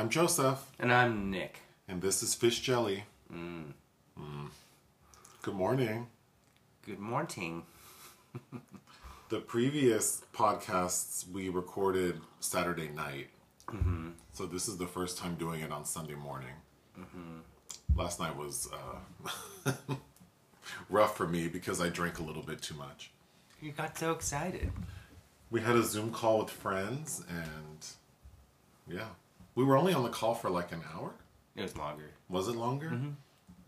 [0.00, 1.58] I'm Joseph, And I'm Nick.
[1.86, 3.04] and this is Fish Jelly.
[3.30, 3.74] Mm.
[5.42, 6.06] Good morning.
[6.86, 7.64] Good morning.
[9.28, 13.28] The previous podcasts we recorded Saturday night.
[14.32, 16.54] So this is the first time doing it on Sunday morning.
[17.94, 18.70] Last night was
[19.66, 19.72] uh,
[20.88, 23.10] rough for me because I drank a little bit too much.
[23.60, 24.72] You got so excited.
[25.50, 27.86] We had a Zoom call with friends, and
[28.88, 29.10] yeah,
[29.60, 31.12] we were only on the call for like an hour.
[31.54, 32.10] It was longer.
[32.30, 32.98] Was it longer?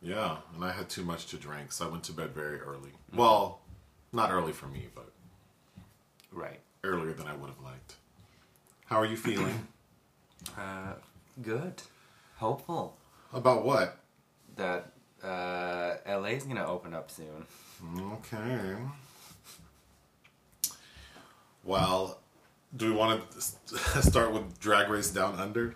[0.00, 2.92] Yeah, and I had too much to drink, so I went to bed very early.
[3.14, 3.60] Well,
[4.10, 5.12] not early for me, but
[6.32, 6.60] Right.
[6.82, 7.96] earlier than I would have liked.
[8.86, 9.68] How are you feeling?
[10.58, 10.94] Uh,
[11.40, 11.80] good.
[12.38, 12.96] Hopeful
[13.32, 13.98] About what?
[14.56, 14.90] that
[15.22, 17.46] uh, LA's gonna open up soon.
[18.14, 18.74] Okay.
[21.62, 22.18] Well,
[22.76, 23.40] do we want to
[24.02, 25.74] start with Drag Race Down Under?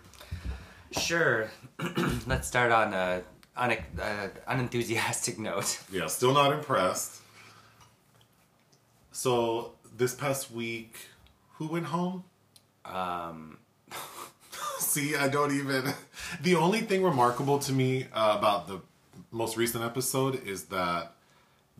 [0.91, 1.49] Sure.
[2.27, 3.21] Let's start on a
[3.55, 5.79] on a uh, unenthusiastic note.
[5.91, 7.21] Yeah, still not impressed.
[9.11, 10.95] So, this past week,
[11.53, 12.23] who went home?
[12.85, 13.57] Um,
[14.79, 15.93] See, I don't even.
[16.41, 18.81] The only thing remarkable to me uh, about the
[19.31, 21.13] most recent episode is that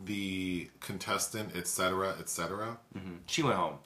[0.04, 2.78] the contestant, etc., etc.
[3.28, 3.78] she went home.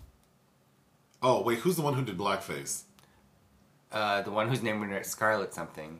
[1.22, 2.84] Oh, wait, who's the one who did blackface?
[3.92, 6.00] Uh, the one whose name was Scarlet something,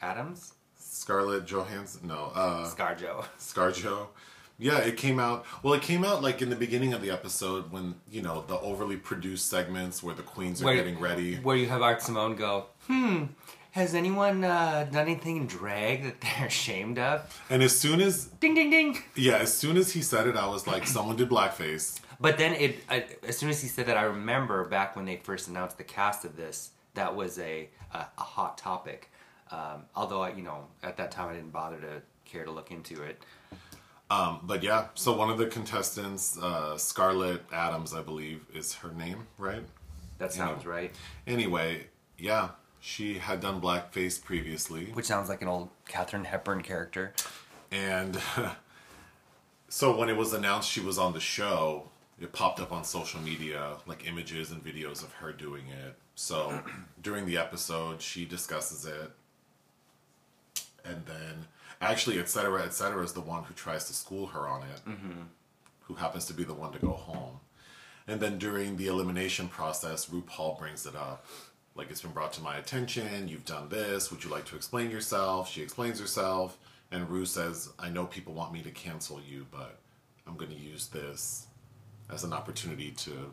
[0.00, 2.06] Adams, Scarlett Johansson?
[2.08, 3.24] No, uh, ScarJo.
[3.38, 4.08] ScarJo.
[4.58, 5.44] Yeah, it came out.
[5.62, 8.58] Well, it came out like in the beginning of the episode when you know the
[8.60, 11.36] overly produced segments where the queens are Where- getting ready.
[11.36, 13.24] Where you have Art Simone go, hmm,
[13.72, 17.42] has anyone uh, done anything in drag that they're ashamed of?
[17.50, 18.98] And as soon as Ding, ding, ding.
[19.16, 21.98] yeah, as soon as he said it, I was like, someone did blackface.
[22.22, 25.16] But then it, I, as soon as he said that, I remember back when they
[25.16, 29.10] first announced the cast of this, that was a a, a hot topic.
[29.50, 32.70] Um, although I, you know, at that time I didn't bother to care to look
[32.70, 33.22] into it.
[34.10, 38.92] Um, but yeah, so one of the contestants, uh, Scarlett Adams, I believe, is her
[38.92, 39.62] name, right?
[40.18, 40.92] That sounds right.
[41.26, 41.86] Anyway,
[42.18, 42.50] yeah,
[42.80, 47.14] she had done blackface previously, Which sounds like an old Katharine Hepburn character.
[47.70, 48.20] and
[49.68, 51.88] so when it was announced she was on the show,
[52.22, 55.96] it popped up on social media, like images and videos of her doing it.
[56.14, 56.62] So
[57.02, 59.10] during the episode, she discusses it,
[60.84, 61.46] and then
[61.80, 65.22] actually, etc., etc., is the one who tries to school her on it, mm-hmm.
[65.80, 67.40] who happens to be the one to go home.
[68.06, 71.24] And then during the elimination process, RuPaul brings it up.
[71.74, 73.28] Like, it's been brought to my attention.
[73.28, 74.10] You've done this.
[74.10, 75.50] Would you like to explain yourself?
[75.50, 76.58] She explains herself.
[76.90, 79.78] And Ru says, I know people want me to cancel you, but
[80.26, 81.46] I'm going to use this
[82.12, 83.32] as an opportunity to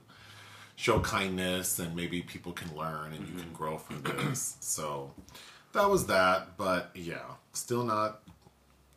[0.75, 3.53] show kindness and maybe people can learn and you can mm-hmm.
[3.53, 4.55] grow from this.
[4.61, 5.13] So
[5.73, 6.57] that was that.
[6.57, 8.21] But yeah, still not.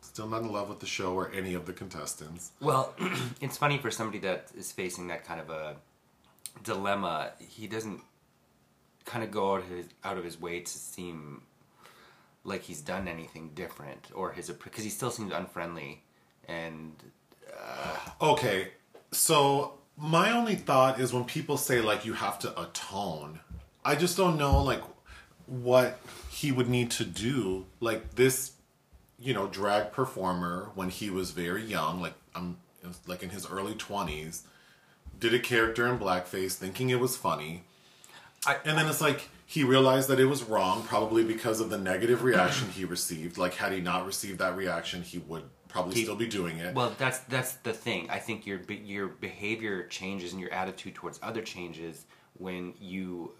[0.01, 2.51] Still not in love with the show or any of the contestants.
[2.61, 2.93] Well,
[3.41, 5.75] it's funny for somebody that is facing that kind of a
[6.63, 7.31] dilemma.
[7.39, 8.01] He doesn't
[9.05, 11.41] kind of go out of his, out of his way to seem
[12.43, 16.03] like he's done anything different, or his because he still seems unfriendly.
[16.47, 16.93] And
[17.51, 18.67] uh, Okay,
[19.15, 23.39] so my only thought is when people say like you have to atone,
[23.85, 24.81] I just don't know like
[25.45, 27.65] what he would need to do.
[27.79, 28.53] Like this,
[29.19, 32.57] you know, drag performer when he was very young, like I'm
[33.07, 34.43] like in his early twenties,
[35.19, 37.63] did a character in blackface thinking it was funny.
[38.45, 41.77] I, And then it's like he realized that it was wrong, probably because of the
[41.77, 43.37] negative reaction he received.
[43.37, 46.73] Like had he not received that reaction, he would probably He- still be doing it.
[46.73, 48.09] Well, that's that's the thing.
[48.09, 52.05] I think your your behavior changes and your attitude towards other changes
[52.37, 53.33] when you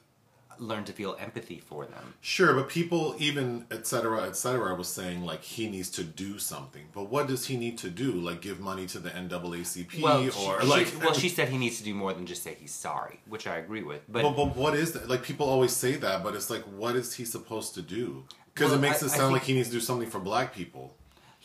[0.60, 2.14] learn to feel empathy for them.
[2.22, 6.38] Sure, but people, even et cetera, et cetera, was saying like he needs to do
[6.38, 6.84] something.
[6.94, 8.12] But what does he need to do?
[8.12, 10.88] Like give money to the NAACP Well, or she, like?
[10.88, 13.48] she, well, she said he needs to do more than just say he's sorry, which
[13.48, 14.02] I agree with.
[14.08, 15.10] But But, but what is that?
[15.10, 18.24] Like people always say that, but it's like, what is he supposed to do?
[18.54, 20.54] Because Well, it makes I- it sound like he needs to do something for black
[20.54, 20.96] people.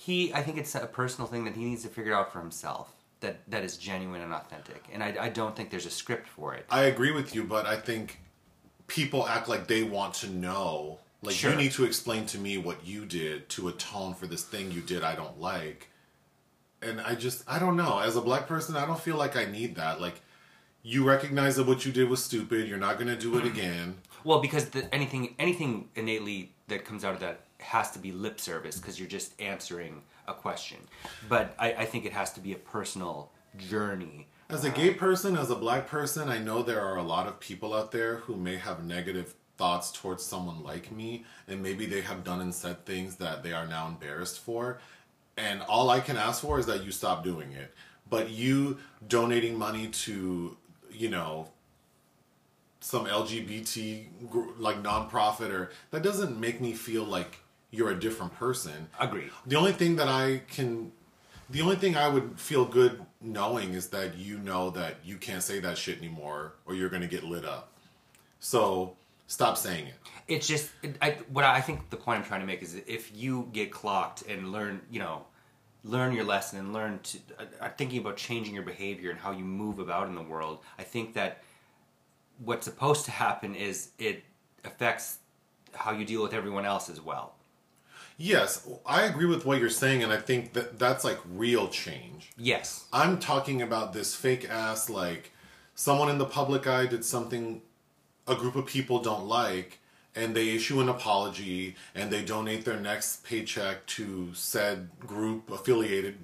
[0.08, 2.94] He, I think it's a personal thing that he needs to figure out for himself.
[3.20, 6.55] That that is genuine and authentic, and I, I don't think there's a script for
[6.55, 6.64] it.
[6.70, 8.20] I agree with you, but I think
[8.87, 11.00] people act like they want to know.
[11.20, 11.50] Like Sure.
[11.50, 14.81] you need to explain to me what you did to atone for this thing you
[14.81, 15.88] did I don't like.
[16.81, 17.99] And I just I don't know.
[17.99, 20.00] As a black person, I don't feel like I need that.
[20.00, 20.20] Like
[20.82, 22.69] you recognize that what you did was stupid.
[22.69, 23.50] You're not going to do it mm.
[23.50, 23.96] again.
[24.22, 28.40] Well, because the, anything anything innately that comes out of that has to be lip
[28.40, 30.78] service because you're just answering a question.
[31.28, 34.28] But I, I think it has to be a personal journey.
[34.50, 37.40] As a gay person, as a black person, I know there are a lot of
[37.40, 42.00] people out there who may have negative thoughts towards someone like me, and maybe they
[42.00, 44.78] have done and said things that they are now embarrassed for.
[45.37, 47.75] And all I can ask for is that you stop doing it.
[48.08, 50.56] But you donating money to,
[50.90, 51.49] you know,
[52.81, 54.06] some LGBT
[54.58, 57.38] like nonprofit or that doesn't make me feel like
[57.70, 58.88] you're a different person.
[58.99, 59.31] Agreed.
[59.47, 60.93] The only thing that I can,
[61.50, 65.43] the only thing I would feel good knowing is that you know that you can't
[65.43, 67.73] say that shit anymore or you're going to get lit up.
[68.41, 69.94] So stop saying it.
[70.26, 73.15] It's just it, I, what I think the point I'm trying to make is if
[73.15, 75.25] you get clocked and learn, you know,
[75.85, 79.31] learn your lesson and learn to uh, uh, thinking about changing your behavior and how
[79.31, 80.59] you move about in the world.
[80.79, 81.43] I think that
[82.44, 84.23] what's supposed to happen is it
[84.65, 85.19] affects
[85.73, 87.35] how you deal with everyone else as well.
[88.20, 92.32] Yes, I agree with what you're saying, and I think that that's like real change.
[92.37, 92.85] Yes.
[92.93, 95.31] I'm talking about this fake ass, like,
[95.76, 97.62] someone in the public eye did something
[98.26, 99.79] a group of people don't like,
[100.17, 106.19] and they issue an apology and they donate their next paycheck to said group affiliated.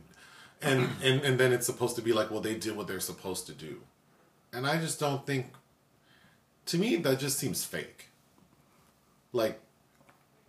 [0.61, 3.47] And, and, and then it's supposed to be like, well, they did what they're supposed
[3.47, 3.81] to do.
[4.53, 5.53] And I just don't think,
[6.67, 8.09] to me, that just seems fake.
[9.33, 9.61] Like,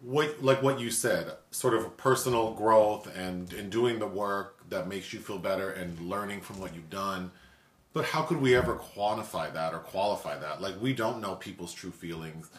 [0.06, 4.88] what like what you said, sort of personal growth and and doing the work that
[4.88, 7.32] makes you feel better and learning from what you've done.
[7.94, 10.62] But how could we ever quantify that or qualify that?
[10.62, 12.50] Like we don't know people's true feelings.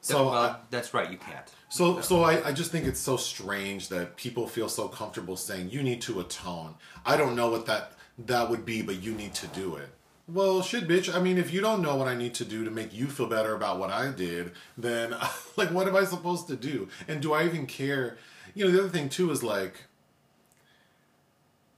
[0.00, 1.10] So well, I, that's right.
[1.10, 1.44] You can't.
[1.68, 5.70] so so I, I just think it's so strange that people feel so comfortable saying
[5.70, 6.74] you need to atone.
[7.04, 7.92] I don't know what that
[8.26, 9.90] that would be, but you need to do it.
[10.30, 11.12] Well, shit, bitch.
[11.12, 13.26] I mean, if you don't know what I need to do to make you feel
[13.26, 15.16] better about what I did, then
[15.56, 16.88] like, what am I supposed to do?
[17.08, 18.18] And do I even care?
[18.54, 19.84] You know, the other thing too is like,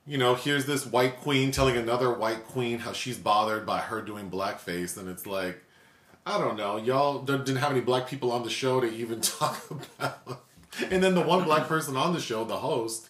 [0.04, 4.02] you know, here's this white queen telling another white queen how she's bothered by her
[4.02, 5.62] doing blackface, and it's like,
[6.26, 9.70] I don't know, y'all didn't have any black people on the show to even talk
[9.70, 10.42] about.
[10.90, 13.08] And then the one black person on the show, the host,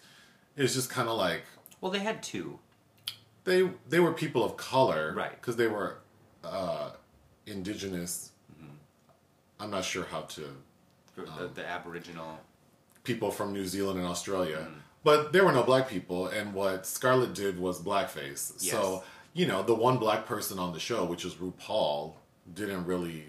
[0.55, 1.41] is just kind of like,
[1.79, 2.59] Well, they had two.
[3.43, 5.31] They they were people of color, Right.
[5.31, 5.97] Because they were
[6.43, 6.91] uh,
[7.45, 8.31] indigenous.
[9.59, 10.41] I'm not sure how to
[11.15, 12.39] The, Um, the, the Aboriginal.
[13.03, 14.67] people from New Zealand and Australia,
[15.03, 16.27] but there were no black people.
[16.27, 18.53] And what Scarlett did was blackface.
[18.59, 18.71] Yes.
[18.71, 19.03] So
[19.33, 22.13] you know, the one black person on the show, which is RuPaul,
[22.53, 23.25] didn't really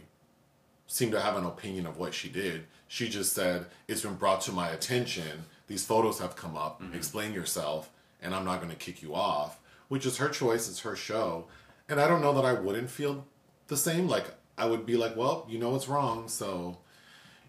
[0.89, 2.65] seem to have an opinion of what she did.
[2.89, 5.45] She just said, "It's been brought to my attention.
[5.69, 6.83] These photos have come up.
[6.95, 9.59] Explain yourself, and I'm not going to kick you off."
[9.93, 10.69] Which is her choice.
[10.71, 11.49] It's her show,
[11.89, 13.27] and I don't know that I wouldn't feel
[13.67, 14.09] the same.
[14.09, 16.79] Like I would be like, "Well, you know it's wrong, so."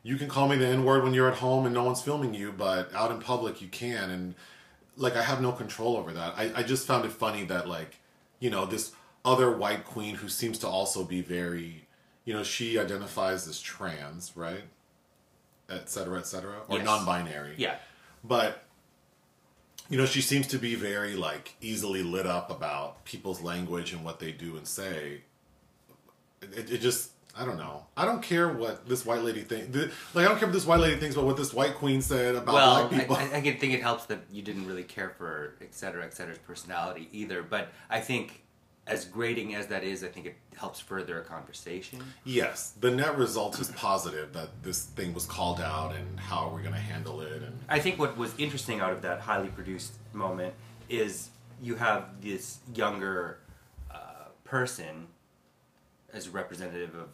[0.06, 2.34] you can call me the N word when you're at home and no one's filming
[2.34, 4.10] you, but out in public you can.
[4.10, 4.36] And
[4.98, 6.34] like, I have no control over that.
[6.36, 7.96] I, I just found it funny that, like,
[8.42, 8.92] you know, this
[9.24, 11.88] other white queen who seems to also be very,
[12.26, 14.66] you know, she identifies as trans, right?
[15.70, 16.58] Et cetera, et cetera.
[16.68, 16.86] Or Yes.
[16.86, 17.54] non binary.
[17.58, 17.78] Yeah.
[18.26, 18.62] But,
[19.90, 24.04] you know, she seems to be very, like, easily lit up about people's language and
[24.04, 25.22] what they do and say.
[26.42, 27.86] It, it just, I don't know.
[27.98, 29.76] I don't care what this white lady thinks.
[30.14, 32.36] Like, I don't care what this white lady thinks about what this white queen said
[32.36, 33.16] about well, black people.
[33.16, 36.04] I, I, I can think it helps that you didn't really care for et cetera,
[36.04, 37.42] et cetera's personality either.
[37.42, 38.43] But I think,
[38.86, 42.02] as grating as that is, I think it helps further a conversation.
[42.26, 46.58] yes, the net result is positive that this thing was called out and how we're
[46.58, 47.42] we going to handle it.
[47.42, 50.54] And I think what was interesting out of that highly produced moment
[50.90, 51.30] is
[51.62, 53.40] you have this younger
[53.90, 55.08] uh, person
[56.12, 57.10] as representative of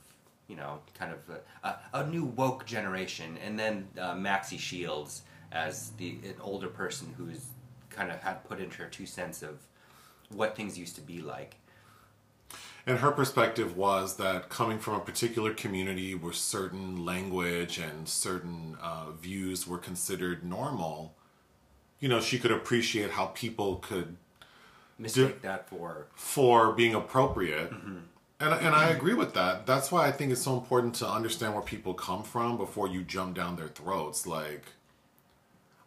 [0.48, 1.20] you know kind of
[1.64, 5.22] a, a, a new woke generation, and then uh, Maxie Shields
[5.52, 7.46] as the an older person who's
[7.90, 9.60] kind of had put into her two cents of
[10.30, 11.56] what things used to be like.
[12.86, 18.78] And her perspective was that coming from a particular community where certain language and certain
[18.82, 21.14] uh, views were considered normal,
[22.00, 24.18] you know, she could appreciate how people could
[24.98, 27.72] Mistake that for for being appropriate.
[27.72, 29.66] And, and I agree with that.
[29.66, 33.04] That's why I think it's so important to understand where people come from before you
[33.04, 34.26] jump down their throats.
[34.26, 34.64] Like,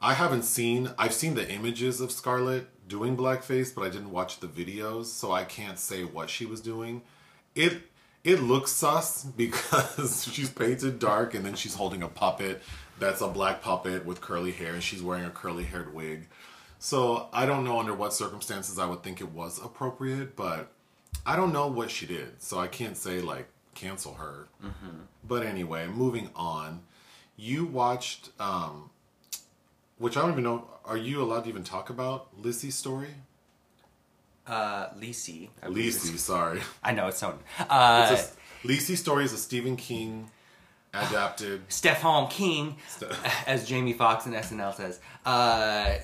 [0.03, 4.41] I haven't seen, I've seen the images of Scarlett doing blackface, but I didn't watch
[4.41, 7.03] the videos, so I can't say what she was doing.
[7.55, 7.83] It
[8.25, 12.63] it looks sus because she's painted dark and then she's holding a puppet
[12.99, 16.29] that's a black puppet with curly hair and she's wearing a curly haired wig.
[16.79, 20.73] So I don't know under what circumstances I would think it was appropriate, but
[21.25, 24.49] I don't know what she did, so I can't say like cancel her.
[25.27, 26.83] But anyway, moving on.
[27.37, 28.91] You watched, um,
[30.03, 30.67] which I don't even know.
[30.85, 33.15] Are you allowed to even talk about Lissy's story?
[34.47, 35.49] uh, Lisi.
[35.63, 36.61] I believe Lisey, it's- sorry.
[36.83, 37.39] I know it's so.
[37.71, 40.31] Uh, It's a, story is a Stephen King
[40.93, 41.63] adapted.
[41.69, 42.77] Stefan King,
[43.47, 44.99] as Jamie Foxx in SNL says.
[45.25, 45.95] Uh,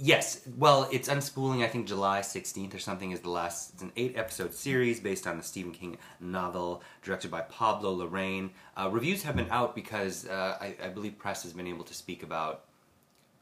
[0.00, 1.62] yes, well, it's unspooling.
[1.64, 3.74] I think July sixteenth or something is the last.
[3.74, 8.50] It's an eight-episode series based on the Stephen King novel, directed by Pablo Larraín.
[8.76, 11.94] Uh, reviews have been out because uh, I, I believe press has been able to
[11.94, 12.64] speak about,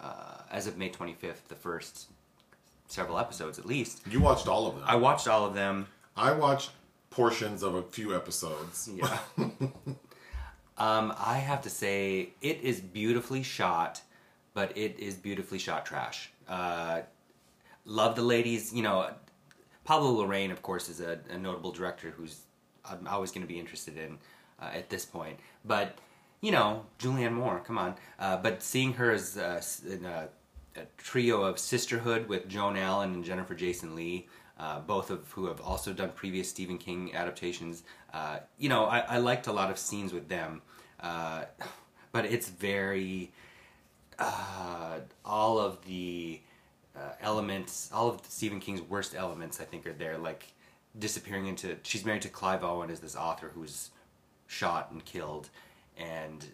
[0.00, 2.09] uh, as of May twenty fifth, the first
[2.88, 4.00] several episodes at least.
[4.09, 4.85] You watched all of them.
[4.87, 5.87] I watched all of them.
[6.17, 6.71] I watched
[7.11, 8.88] portions of a few episodes.
[8.93, 9.19] Yeah.
[10.78, 14.00] um, I have to say, it is beautifully shot,
[14.55, 16.31] but it is beautifully shot trash.
[16.49, 17.02] Uh,
[17.85, 18.73] love the ladies.
[18.73, 19.11] You know,
[19.85, 22.40] Pablo Larraín, of course, is a, a notable director who's
[22.85, 24.19] I'm always going to be interested in
[24.61, 25.38] uh, at this point.
[25.64, 25.99] But
[26.40, 27.95] you know, Julianne Moore, come on.
[28.18, 30.28] Uh, but seeing her as uh, in a,
[30.76, 34.28] a, trio of sisterhood with Joan Allen and Jennifer Jason Lee,
[34.59, 37.83] uh, both of who have also done previous Stephen King adaptations.
[38.12, 40.62] Uh, you know, I, I, liked a lot of scenes with them,
[41.00, 41.45] uh,
[42.12, 43.33] but it's very
[44.18, 46.40] uh, all of the
[47.21, 50.18] elements, all of Stephen King's worst elements, I think, are there.
[50.18, 50.52] Like
[50.99, 51.76] disappearing into.
[51.83, 53.90] She's married to Clive Owen, as this author who's
[54.47, 55.50] shot and killed,
[55.99, 56.47] and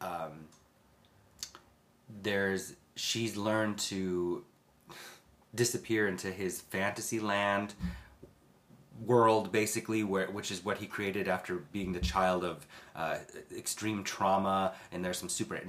[0.00, 0.46] um,
[2.22, 4.44] there's she's learned to
[5.54, 7.74] disappear into his fantasy land
[9.04, 13.16] world basically where which is what he created after being the child of uh,
[13.56, 15.60] extreme trauma and there's some super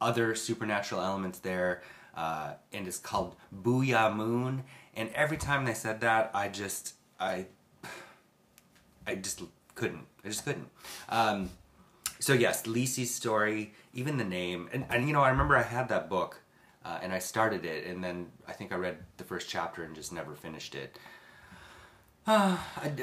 [0.00, 1.82] other supernatural elements there
[2.16, 4.64] uh, and it's called Boo'ya Moon.
[4.94, 7.46] And every time they said that I just I
[9.06, 9.42] I just
[9.74, 10.68] couldn't I just couldn't.
[11.08, 11.50] Um,
[12.18, 15.88] so yes Lisey's story even the name and, and you know I remember I had
[15.88, 16.40] that book
[16.86, 19.94] uh, and I started it, and then I think I read the first chapter and
[19.94, 20.98] just never finished it.
[22.28, 22.56] Uh,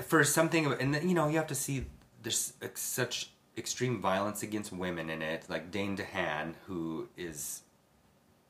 [0.05, 1.85] for something, and then, you know, you have to see
[2.23, 7.61] there's such extreme violence against women in it, like Dane DeHaan, who is.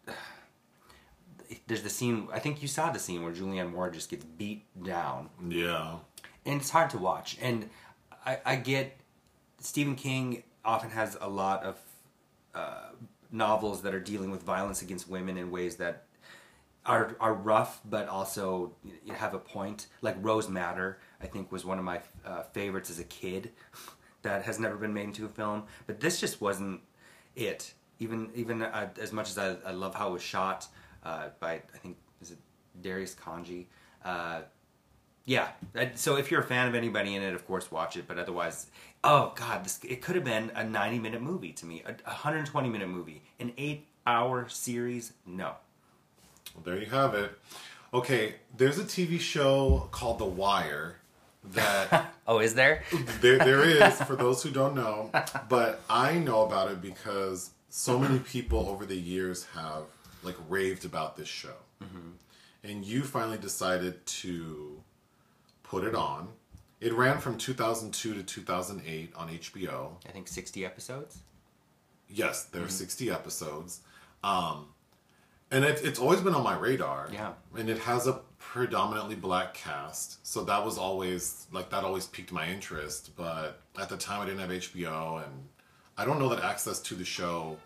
[1.67, 2.27] there's the scene.
[2.34, 5.29] I think you saw the scene where Julianne Moore just gets beat down.
[5.48, 5.98] Yeah,
[6.43, 7.38] and it's hard to watch.
[7.39, 7.70] And
[8.25, 8.98] I, I get
[9.60, 11.79] Stephen King often has a lot of
[12.55, 12.89] uh,
[13.32, 16.05] novels that are dealing with violence against women in ways that
[16.86, 18.74] are are rough but also
[19.15, 19.88] have a point.
[20.01, 23.51] Like Rose Madder, I think was one of my uh, favorites as a kid
[24.22, 25.63] that has never been made into a film.
[25.88, 26.82] But this just wasn't
[27.36, 27.74] it.
[28.00, 30.67] Even even uh, as much as I, I, love how it was shot
[31.03, 32.39] uh, by I think is it
[32.82, 33.65] Darius Khondji.
[34.03, 34.41] Uh,
[35.25, 35.50] yeah.
[35.96, 38.08] So if you're a fan of anybody in it, of course, watch it.
[38.08, 38.67] But otherwise,
[39.03, 42.69] oh god, this, it could have been a 90 minute movie to me, a 120
[42.69, 45.13] minute movie, an eight hour series.
[45.25, 45.53] No.
[46.55, 47.38] Well, there you have it.
[47.93, 50.98] Okay, there's a TV show called The Wire
[51.51, 52.13] that.
[52.27, 52.83] oh, is there?
[53.22, 55.12] there, there is for those who don't know,
[55.50, 59.83] but I know about it because so many people over the years have
[60.24, 62.12] like raved about this show, mm-hmm.
[62.63, 64.81] and you finally decided to
[65.63, 66.29] put it on.
[66.83, 69.91] It ran from 2002 to 2008 on HBO.
[70.05, 71.19] I think 60 episodes.
[72.09, 72.71] Yes, there are mm-hmm.
[72.71, 73.79] 60 episodes.
[74.21, 74.67] Um,
[75.49, 77.07] and it, it's always been on my radar.
[77.09, 77.31] Yeah.
[77.57, 80.27] And it has a predominantly black cast.
[80.27, 83.11] So that was always, like, that always piqued my interest.
[83.15, 85.23] But at the time, I didn't have HBO.
[85.23, 85.47] And
[85.97, 87.59] I don't know that access to the show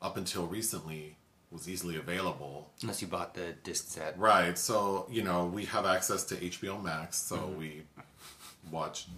[0.00, 1.18] up until recently
[1.54, 2.70] was easily available.
[2.82, 4.18] Unless you bought the disc set.
[4.18, 4.58] Right.
[4.58, 7.58] So, you know, we have access to HBO Max, so mm-hmm.
[7.58, 7.82] we
[8.70, 9.08] watched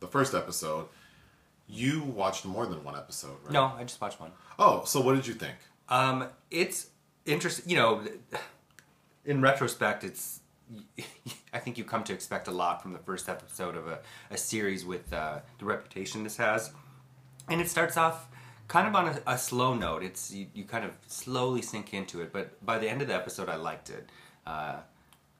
[0.00, 0.86] the first episode.
[1.66, 3.52] You watched more than one episode, right?
[3.52, 4.32] No, I just watched one.
[4.58, 5.56] Oh, so what did you think?
[5.88, 6.88] Um, it's
[7.26, 7.70] interesting.
[7.70, 8.04] You know,
[9.24, 10.40] in retrospect, it's.
[11.52, 14.36] I think you come to expect a lot from the first episode of a, a
[14.36, 16.72] series with uh, the reputation this has,
[17.48, 18.28] and it starts off
[18.68, 20.02] kind of on a, a slow note.
[20.02, 23.14] It's you, you, kind of slowly sink into it, but by the end of the
[23.14, 24.08] episode, I liked it.
[24.46, 24.76] Uh,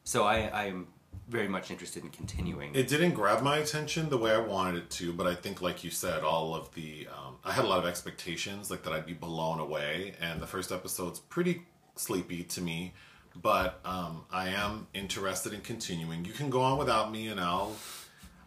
[0.04, 0.88] so I, I am
[1.28, 2.74] very much interested in continuing.
[2.74, 5.84] It didn't grab my attention the way I wanted it to, but I think, like
[5.84, 9.06] you said, all of the um, I had a lot of expectations, like that I'd
[9.06, 11.62] be blown away, and the first episode's pretty
[11.96, 12.94] sleepy to me.
[13.40, 16.24] But um, I am interested in continuing.
[16.24, 17.76] You can go on without me, and I'll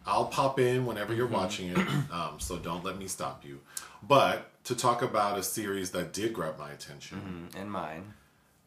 [0.06, 1.34] I'll pop in whenever you're mm-hmm.
[1.34, 1.78] watching it.
[2.12, 3.60] Um, so don't let me stop you.
[4.02, 7.60] But to talk about a series that did grab my attention mm-hmm.
[7.60, 8.14] and mine.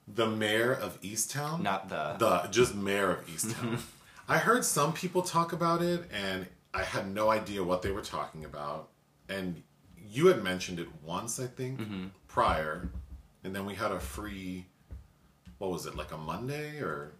[0.07, 1.62] The Mare of Easttown.
[1.62, 3.79] Not the the just Mare of Easttown.
[4.27, 8.01] I heard some people talk about it, and I had no idea what they were
[8.01, 8.89] talking about.
[9.29, 9.62] And
[9.98, 12.05] you had mentioned it once, I think, mm-hmm.
[12.27, 12.89] prior,
[13.44, 14.65] and then we had a free.
[15.58, 17.13] What was it like a Monday or?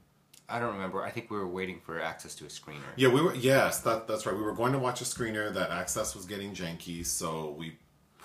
[0.48, 1.02] I don't remember.
[1.02, 2.84] I think we were waiting for access to a screener.
[2.96, 3.34] Yeah, we were.
[3.34, 4.36] Yes, that, that's right.
[4.36, 5.52] We were going to watch a screener.
[5.54, 7.78] That access was getting janky, so we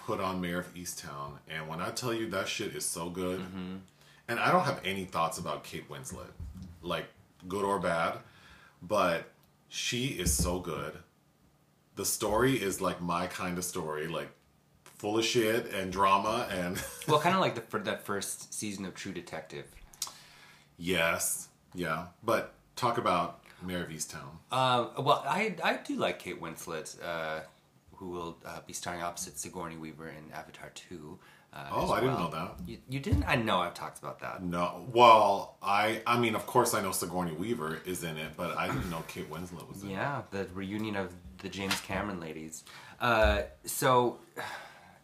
[0.07, 3.41] put on Mare of Easttown, and when I tell you that shit is so good,
[3.41, 3.77] Mm-hmm.
[4.29, 6.31] and I don't have any thoughts about Kate Winslet,
[6.83, 7.07] like
[7.49, 8.19] good or bad,
[8.83, 9.31] but
[9.69, 10.99] she is so good.
[11.97, 14.31] The story is like my kind of story, like
[14.85, 18.85] full of shit and drama and Well, kind of like the for that first season
[18.85, 19.67] of True Detective.
[20.77, 22.07] yes, yeah.
[22.23, 24.31] But talk about Mare of Easttown.
[24.53, 27.41] Um, well, I I do like Kate Winslet, uh,
[27.97, 31.19] who will uh, be starring opposite Sigourney Weaver in Avatar Two.
[31.53, 32.31] Uh, Oh, I didn't well.
[32.31, 32.55] know that.
[32.67, 33.25] You, you didn't?
[33.25, 34.43] I know I've talked about that.
[34.43, 38.57] No, well, I I mean, of course, I know Sigourney Weaver is in it, but
[38.57, 39.93] I didn't know Kate Winslet was in it.
[39.93, 42.65] Yeah, the reunion of the James Cameron ladies.
[43.01, 44.19] Uh, so,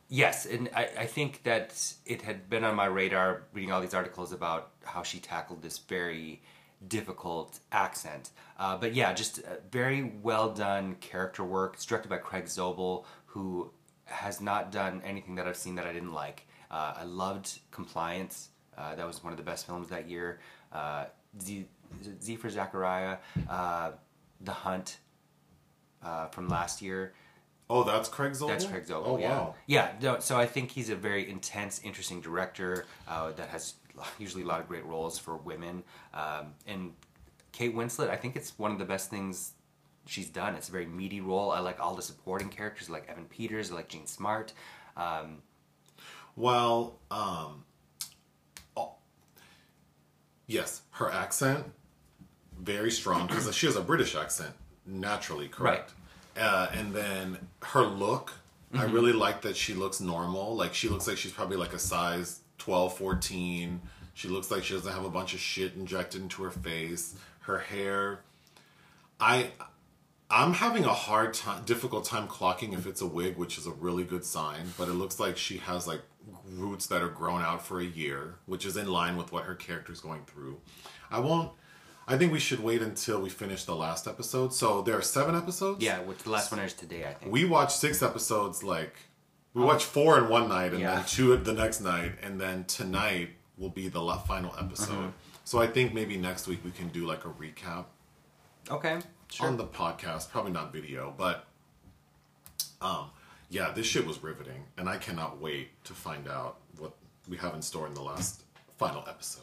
[0.09, 3.95] yes, and I, I think that it had been on my radar reading all these
[3.95, 6.43] articles about how she tackled this very
[6.87, 8.31] difficult accent.
[8.59, 11.75] Uh, but yeah, just uh, very well done character work.
[11.75, 13.71] It's directed by Craig Zobel, who
[14.07, 16.47] has not done anything that I've seen that I didn't like.
[16.71, 18.49] Uh, I loved Compliance.
[18.77, 20.41] Uh, that was one of the best films that year.
[20.73, 21.07] Uh,
[21.41, 21.67] Z,
[22.23, 23.19] Z for Zachariah.
[23.49, 23.93] Uh,
[24.41, 24.99] the Hunt
[26.03, 27.15] uh, from last year.
[27.69, 28.49] Oh, that's Craig Zobel.
[28.49, 29.03] That's Craig Zobel.
[29.05, 29.31] Oh, yeah.
[29.31, 29.55] wow.
[29.67, 29.93] Yeah.
[30.01, 33.75] No, so I think he's a very intense, interesting director uh, that has
[34.19, 35.83] usually a lot of great roles for women.
[36.15, 36.93] Um, and
[37.53, 39.53] Kate Winslet, I think it's one of the best things
[40.07, 40.55] she's done.
[40.55, 41.51] It's a very meaty role.
[41.51, 44.53] I like all the supporting characters, I like Evan Peters, I like Jean Smart.
[44.97, 45.43] Um,
[46.37, 47.65] Well, um,
[48.77, 48.93] oh,
[50.47, 51.65] yes, her accent
[52.59, 54.55] very strong because she has a British accent
[54.87, 55.93] naturally, correct?
[56.39, 58.33] Uh, and then her look,
[58.75, 58.93] I Mm-hmm.
[58.95, 60.57] really like that she looks normal.
[60.57, 63.81] Like she looks like she's probably like a size 12, 14.
[64.15, 67.15] She looks like she doesn't have a bunch of shit injected into her face.
[67.41, 68.21] Her hair,
[69.21, 69.51] I
[70.29, 73.71] I'm having a hard time, difficult time clocking if it's a wig, which is a
[73.71, 74.73] really good sign.
[74.77, 76.01] But it looks like she has like
[76.45, 79.55] roots that are grown out for a year, which is in line with what her
[79.55, 80.61] character's going through.
[81.11, 81.53] I won't.
[82.09, 84.53] I think we should wait until we finish the last episode.
[84.53, 85.83] So there are seven episodes.
[85.83, 87.33] yeah, which the last one is today, I think.
[87.33, 88.63] We watched six episodes.
[88.65, 88.95] Like
[89.55, 90.97] we watched four in one night, and Yeah.
[90.97, 94.93] then two the next night, and then tonight will be the final episode.
[94.93, 95.09] Mm-hmm.
[95.45, 97.85] So I think maybe next week we can do like a recap
[98.69, 98.99] okay.
[99.31, 99.49] Sure.
[99.49, 101.47] on the podcast, probably not video, but
[102.81, 103.11] um,
[103.51, 106.93] yeah, this shit was riveting, and I cannot wait to find out what
[107.29, 108.43] we have in store in the last
[108.77, 109.43] final episode.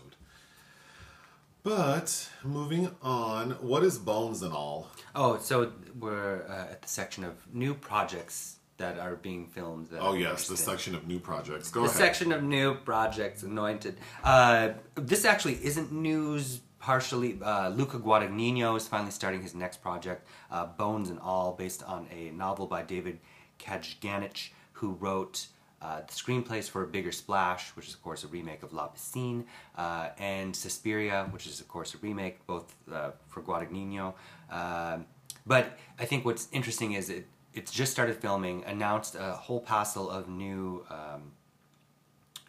[1.63, 4.89] But moving on, what is Bones and all?
[5.15, 9.87] Oh, so we're uh, at the section of new projects that are being filmed.
[9.87, 11.69] That Oh yes, the section of new projects.
[11.71, 11.85] Go on.
[11.85, 12.01] the ahead.
[12.01, 18.85] section of new projects anointed uh, this actually isn't news partially uh, luca guadagnino is
[18.89, 23.17] finally starting his next project uh, bones and all based on a novel by david
[23.57, 25.47] kajganich who wrote
[25.81, 28.89] uh, the screenplays for a bigger splash which is of course a remake of la
[28.89, 29.45] piscine
[29.77, 34.13] uh, and suspiria which is of course a remake both uh, for guadagnino.
[34.51, 35.05] Um,
[35.45, 40.09] but i think what's interesting is it it's just started filming announced a whole passel
[40.09, 41.31] of new um,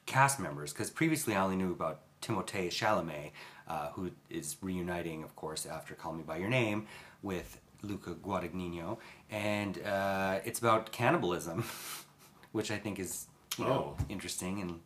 [0.06, 3.32] cast members because previously I only knew about Timothée Chalamet,
[3.68, 6.86] uh, who is reuniting, of course, after Call Me by Your Name
[7.22, 8.98] with Luca Guadagnino,
[9.30, 11.64] and uh, it's about cannibalism,
[12.52, 13.26] which I think is
[13.58, 14.04] you know Oh.
[14.08, 14.80] interesting and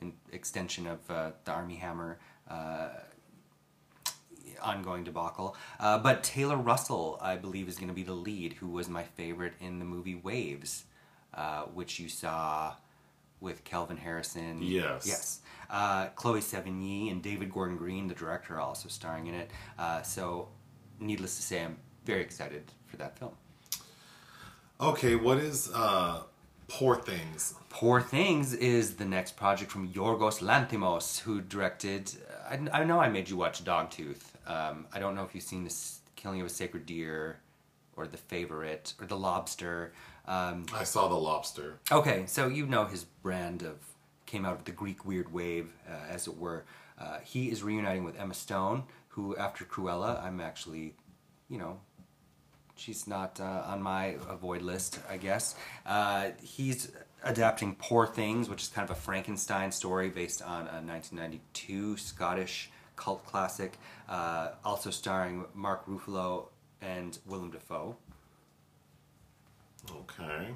[0.00, 2.18] an extension of uh, the Armie Hammer.
[2.48, 2.88] Uh,
[4.62, 5.54] ongoing debacle.
[5.78, 9.02] Uh, but Taylor Russell, I believe, is going to be the lead, who was my
[9.02, 10.84] favorite in the movie Waves,
[11.34, 12.74] uh, which you saw
[13.46, 14.60] with Kelvin Harrison.
[14.60, 15.06] Yes.
[15.06, 15.40] Yes.
[15.70, 19.50] Uh, Chloe Sevigny and David Gordon Green, the director, are also starring in it.
[19.78, 20.48] Uh, so,
[21.00, 23.32] needless to say, I'm very excited for that film.
[24.80, 26.22] Okay, what is uh,
[26.68, 27.54] Poor Things?
[27.70, 32.12] Poor Things is the next project from Yorgos Lanthimos, who directed.
[32.48, 34.22] I, I know I made you watch Dogtooth.
[34.46, 37.38] Um, I don't know if you've seen this Killing of a Sacred Deer,
[37.96, 39.92] or The Favorite, or The Lobster.
[40.26, 41.78] Um, I saw The Lobster.
[41.90, 43.76] okay, so you know his brand of
[44.26, 46.64] came out of the Greek weird wave, uh, as it were.
[46.98, 50.94] Uh, he is reuniting with Emma Stone, who after Cruella, I'm actually,
[51.48, 51.78] you know,
[52.74, 55.54] she's not uh, on my avoid list, I guess.
[55.84, 60.82] Uh, he's adapting Poor Things, which is kind of a Frankenstein story based on a
[60.82, 66.48] 1992 Scottish cult classic, uh, also starring Mark Ruffalo
[66.80, 67.96] and Willem Dafoe.
[69.90, 70.54] Okay.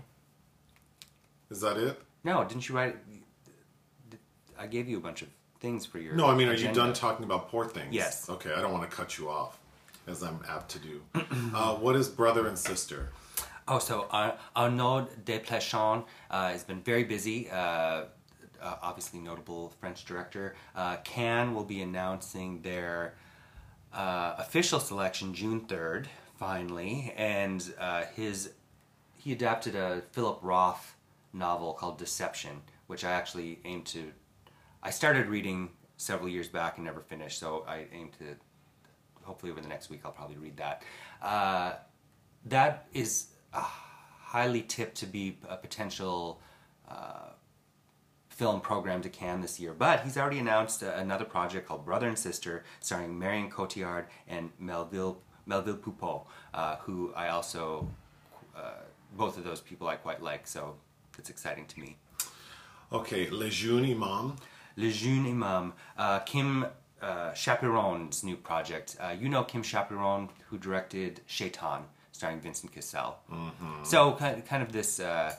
[1.51, 2.01] Is that it?
[2.25, 2.97] No, didn't you write?
[4.59, 5.29] I gave you a bunch of
[5.61, 6.15] things for your.
[6.15, 7.95] No, I mean, are you done talking about Poor Things?
[7.95, 8.29] Yes.
[8.29, 9.59] Okay, I don't want to cut you off,
[10.07, 11.03] as I'm apt to do.
[11.55, 13.09] uh, what is Brother and Sister?
[13.67, 17.49] Oh, so Ar- Arnaud Desplechin uh, has been very busy.
[17.51, 18.05] Uh,
[18.63, 20.55] uh, obviously, notable French director.
[20.77, 23.15] Uh, Cannes will be announcing their
[23.95, 28.53] uh, official selection June third, finally, and uh, his
[29.21, 30.97] he adapted a Philip Roth
[31.33, 34.13] novel called Deception, which I actually aim to.
[34.83, 38.37] I started reading several years back and never finished, so I aim to.
[39.23, 40.83] Hopefully, over the next week, I'll probably read that.
[41.21, 41.75] Uh,
[42.47, 46.41] that is highly tipped to be a potential
[46.89, 47.29] uh,
[48.31, 49.75] film program to Cannes this year.
[49.75, 55.21] But he's already announced another project called Brother and Sister, starring Marion Cotillard and Melville
[55.45, 57.89] Melville Poupaud, uh, who I also
[58.57, 58.85] uh,
[59.17, 60.47] both of those people I quite like.
[60.47, 60.77] So
[61.19, 61.97] it's exciting to me.
[62.93, 64.37] Okay, Le Jeune Imam.
[64.77, 66.67] Le Jeune Imam, uh, Kim
[67.03, 68.97] uh, Chapiron's new project.
[69.01, 73.19] Uh, you know Kim Chapiron, who directed Sheitan, starring Vincent Cassel.
[73.83, 75.35] So kind kind of this uh,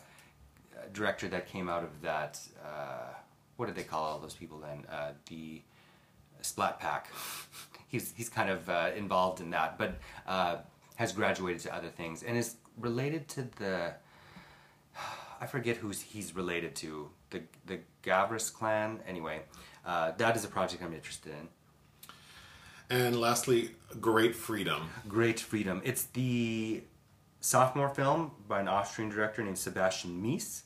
[0.94, 2.40] director that came out of that.
[2.64, 3.14] Uh,
[3.58, 4.86] what did they call all those people then?
[4.92, 5.62] Uh, the
[6.42, 7.12] Splat Pack.
[7.88, 10.58] he's he's kind of uh, involved in that, but uh,
[10.96, 13.94] has graduated to other things and is related to the.
[15.42, 17.10] I forget who's he's related to.
[17.30, 19.00] The the Gavras clan.
[19.08, 19.42] Anyway,
[19.86, 21.48] uh, that is a project I'm interested in.
[22.90, 24.90] And lastly, Great Freedom.
[25.08, 25.82] Great Freedom.
[25.86, 26.84] It's the
[27.40, 30.64] sophomore film by an Austrian director named Sebastian Meise.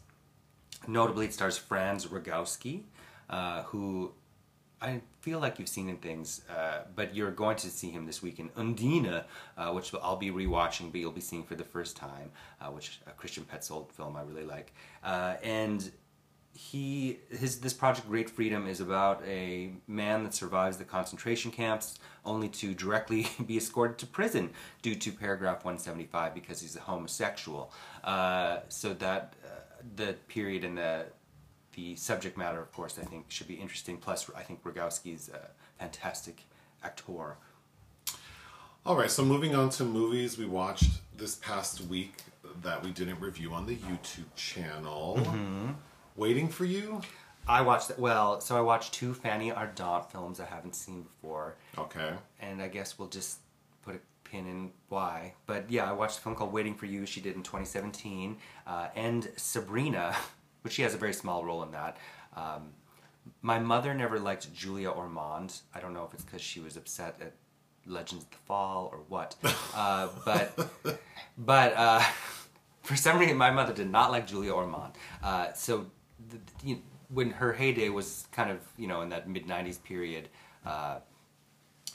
[0.88, 2.84] Notably, it stars Franz Rogowski,
[3.30, 4.12] uh, who
[4.86, 8.21] I feel like you've seen in things, uh, but you're going to see him this
[8.21, 9.24] week in Undine,
[9.58, 12.30] uh, which I'll be rewatching, but you'll be seeing for the first time,
[12.62, 14.74] uh, which a Christian Petzold film I really like.
[15.04, 15.91] Uh, and
[16.54, 22.00] he his this project Great Freedom is about a man that survives the concentration camps
[22.24, 27.74] only to directly be escorted to prison due to paragraph 175 because he's a homosexual.
[28.04, 29.48] Uh, so that uh,
[29.95, 31.08] the period in the
[31.75, 33.97] the subject matter, of course, I think should be interesting.
[33.97, 36.43] Plus, I think Rogowski's a fantastic
[36.83, 37.38] actor.
[38.85, 42.13] All right, so moving on to movies we watched this past week
[42.61, 45.19] that we didn't review on the YouTube channel.
[46.15, 47.01] Waiting for You?
[47.47, 51.55] I watched well, so I watched two Fanny Ardant films I haven't seen before.
[51.77, 52.13] Okay.
[52.39, 53.39] and I guess we'll just
[53.83, 55.33] put a pin in why.
[55.45, 57.05] But yeah, I watched a film called Waiting for You.
[57.05, 60.15] She did in 2017, uh, and Sabrina,
[60.65, 61.97] which she has a very small role in that.
[62.36, 62.71] Um,
[63.43, 65.62] my mother never liked Julia Ormond.
[65.75, 67.34] I don't know if it's because she was upset at
[67.86, 69.36] Legends of the Fall or what.
[69.75, 70.58] Uh, but
[71.38, 72.01] but uh,
[72.82, 74.93] for some reason, my mother did not like Julia Ormond.
[75.21, 75.86] Uh, so
[76.30, 80.30] the, you when her heyday was kind of you know in that mid 90s period.
[80.65, 80.99] Uh,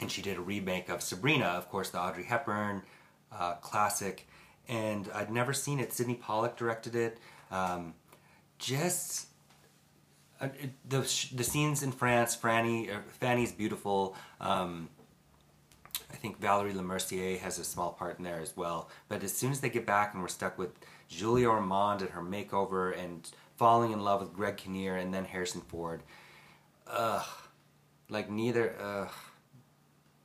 [0.00, 2.82] and she did a remake of Sabrina, of course, the Audrey Hepburn
[3.32, 4.28] uh, classic,
[4.68, 5.92] and I'd never seen it.
[5.92, 7.18] Sydney Pollack directed it.
[7.50, 7.94] Um,
[8.60, 9.26] just
[10.40, 10.48] uh,
[10.88, 11.00] the
[11.34, 14.14] the scenes in France, Franny, uh, Fanny's beautiful.
[14.40, 14.88] Um,
[16.12, 18.88] I think Valerie Lemercier has a small part in there as well.
[19.08, 20.70] But as soon as they get back and we're stuck with
[21.08, 25.60] Julia Ormond and her makeover and falling in love with Greg Kinnear and then Harrison
[25.60, 26.02] Ford,
[26.86, 27.24] ugh,
[28.08, 29.10] like neither, ugh,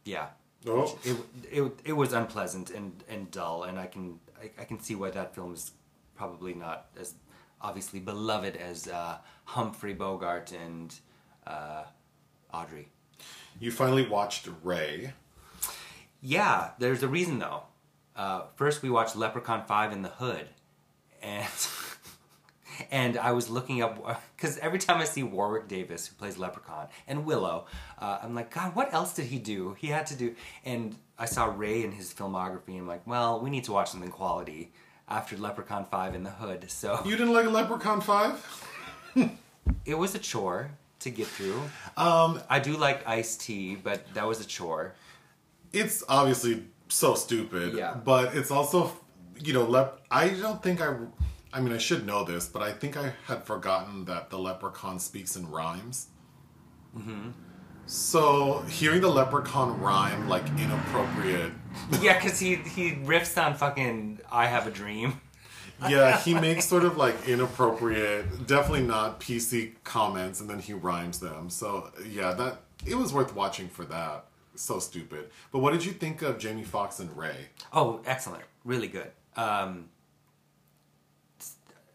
[0.06, 0.28] yeah,
[0.68, 0.98] Oh.
[1.04, 1.18] it,
[1.52, 5.12] it, it was unpleasant and, and dull, and I can I, I can see why
[5.12, 5.72] that film is
[6.16, 7.14] probably not as
[7.66, 10.94] obviously beloved as uh, Humphrey Bogart and
[11.48, 11.84] uh,
[12.54, 12.90] Audrey.
[13.60, 15.14] You finally watched Ray.
[16.22, 17.64] Yeah, there's a reason though.
[18.16, 20.48] Uh, first, we watched Leprechaun Five in the Hood,
[21.24, 21.48] and
[22.92, 26.88] and I was looking up because every time I see Warwick Davis who plays Leprechaun
[27.08, 27.66] and Willow,
[27.98, 29.76] uh, I'm like, God, what else did he do?
[29.80, 30.36] He had to do.
[30.64, 33.90] And I saw Ray in his filmography, and I'm like, well, we need to watch
[33.90, 34.72] something quality
[35.08, 36.70] after Leprechaun Five in the Hood.
[36.70, 38.66] So You didn't like Leprechaun 5?
[39.86, 41.62] it was a chore to get through.
[41.98, 44.96] Um, I do like iced tea, but that was a chore.
[45.72, 47.74] It's obviously so stupid.
[47.74, 47.96] Yeah.
[47.96, 48.92] But it's also,
[49.40, 50.96] you know, lep- I don't think I.
[51.54, 55.00] I mean, I should know this, but I think I had forgotten that the leprechaun
[55.00, 56.08] speaks in rhymes.
[56.98, 57.30] Mm-hmm.
[57.86, 61.54] So hearing the leprechaun rhyme like inappropriate,
[62.02, 65.22] Yeah, because he he riffs on fucking "I Have a Dream."
[65.90, 71.20] yeah, he makes sort of like inappropriate, definitely not PC comments, and then he rhymes
[71.20, 71.50] them.
[71.50, 74.26] So yeah, that it was worth watching for that.
[74.56, 75.30] So stupid.
[75.52, 77.48] But what did you think of Jamie Foxx and Ray?
[77.74, 78.46] Oh, excellent.
[78.64, 79.12] Really good.
[79.36, 79.90] Um,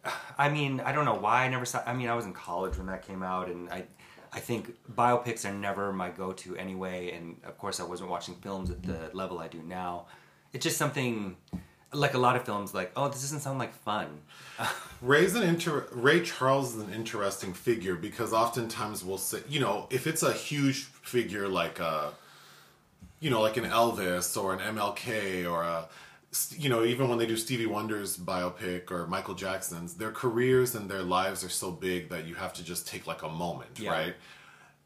[0.38, 1.82] I mean, I don't know why I never saw.
[1.86, 3.84] I mean, I was in college when that came out, and I,
[4.32, 7.12] I think biopics are never my go-to anyway.
[7.12, 10.06] And of course, I wasn't watching films at the level I do now.
[10.52, 11.36] It's just something
[11.92, 14.20] like a lot of films, like oh, this doesn't sound like fun.
[15.02, 19.86] Ray's an inter- Ray Charles is an interesting figure because oftentimes we'll say, you know,
[19.90, 22.12] if it's a huge figure like a,
[23.18, 25.88] you know, like an Elvis or an MLK or a,
[26.50, 30.88] you know, even when they do Stevie Wonder's biopic or Michael Jackson's, their careers and
[30.88, 33.90] their lives are so big that you have to just take like a moment, Yeah.
[33.90, 34.14] right?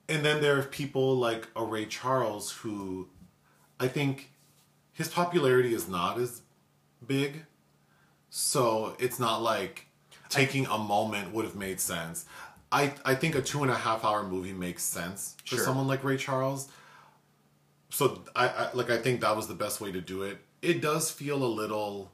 [0.08, 3.08] And then there are people like a Ray Charles who,
[3.78, 4.30] I think,
[4.92, 6.42] his popularity is not as
[7.06, 7.44] big,
[8.30, 9.86] so it's not like
[10.28, 12.24] taking a moment would have made sense.
[12.72, 15.64] I I think a two and a half hour movie makes sense for Sure.
[15.64, 16.68] someone like Ray Charles.
[17.90, 20.38] So I, I like I think that was the best way to do it.
[20.64, 22.12] It does feel a little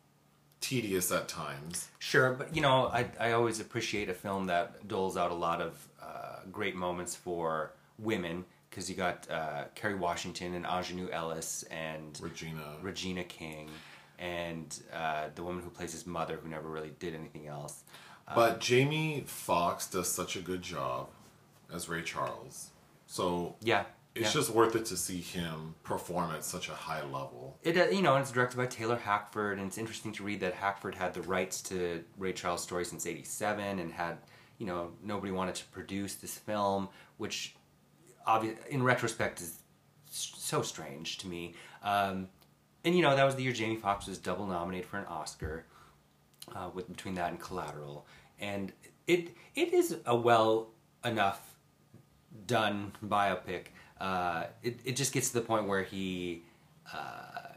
[0.61, 1.89] tedious at times.
[1.99, 5.61] Sure, but you know, I I always appreciate a film that doles out a lot
[5.61, 11.65] of uh, great moments for women because you got uh, Kerry Washington and Aunjanue Ellis
[11.71, 12.77] and Regina.
[12.83, 13.69] Regina King
[14.19, 17.83] and uh, the woman who plays his mother who never really did anything else.
[18.33, 21.09] But Jamie Foxx does such a good job
[21.73, 22.71] as Ray Charles.
[23.07, 23.85] So Yeah,
[24.21, 24.41] it's yeah.
[24.41, 27.59] just worth it to see him perform at such a high level.
[27.63, 30.41] It uh, you know and it's directed by Taylor Hackford, and it's interesting to read
[30.41, 34.19] that Hackford had the rights to Ray Charles' story since '87, and had
[34.59, 37.55] you know nobody wanted to produce this film, which
[38.29, 39.59] obvi- in retrospect is
[40.11, 41.55] so strange to me.
[41.83, 42.29] Um,
[42.85, 45.65] and you know that was the year Jamie Foxx was double nominated for an Oscar,
[46.55, 48.07] uh, with between that and Collateral,
[48.39, 48.73] and
[49.07, 50.69] it it is a well
[51.05, 51.57] enough
[52.47, 53.67] done biopic.
[54.01, 56.43] Uh, it it just gets to the point where he
[56.93, 57.49] uh,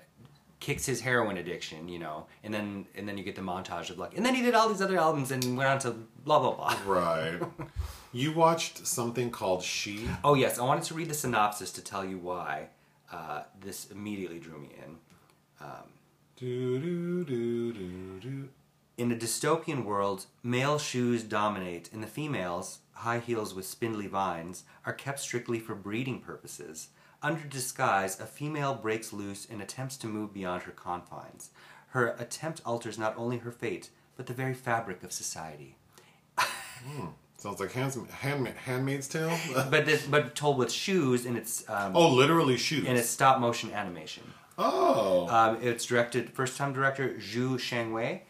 [0.60, 3.98] kicks his heroin addiction, you know, and then and then you get the montage of
[3.98, 5.92] like, and then he did all these other albums and went on to
[6.26, 6.76] blah blah blah.
[6.86, 7.40] Right.
[8.12, 10.08] you watched something called She.
[10.24, 12.68] Oh yes, I wanted to read the synopsis to tell you why
[13.12, 14.98] uh, this immediately drew me in.
[16.36, 18.50] Do, do, do, do, do.
[18.98, 24.64] In a dystopian world, male shoes dominate, and the females, high heels with spindly vines,
[24.86, 26.90] are kept strictly for breeding purposes.
[27.22, 31.52] Under disguise, a female breaks loose and attempts to move beyond her confines.
[31.90, 35.78] Her attempt alters not only her fate, but the very fabric of society.
[37.38, 39.38] Sounds like hands, hand, Handmaid's Tale.
[39.70, 42.88] But this, but told with shoes, and it's um, oh, literally shoes.
[42.88, 44.24] and it's stop motion animation.
[44.58, 45.28] oh.
[45.28, 48.22] Um, it's directed first time director Zhu Shangwei,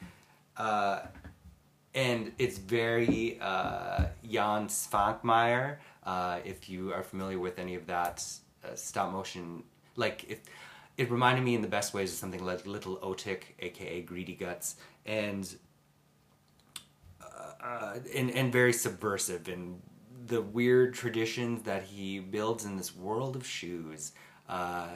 [0.57, 1.01] uh,
[1.95, 5.77] and it's very uh, Jan Svankmajer.
[6.03, 8.23] Uh, if you are familiar with any of that
[8.63, 9.63] uh, stop motion,
[9.95, 10.39] like if
[10.97, 14.75] it reminded me in the best ways of something like Little Otik, aka Greedy Guts,
[15.05, 15.55] and
[17.21, 19.81] uh, and and very subversive and
[20.27, 24.13] the weird traditions that he builds in this world of shoes.
[24.49, 24.87] Uh,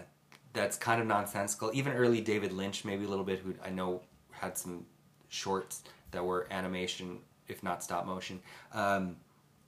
[0.53, 1.69] that's kind of nonsensical.
[1.73, 4.86] Even early David Lynch, maybe a little bit, who I know had some
[5.29, 5.83] shorts
[6.17, 8.39] that were animation, if not stop motion.
[8.73, 9.17] Um,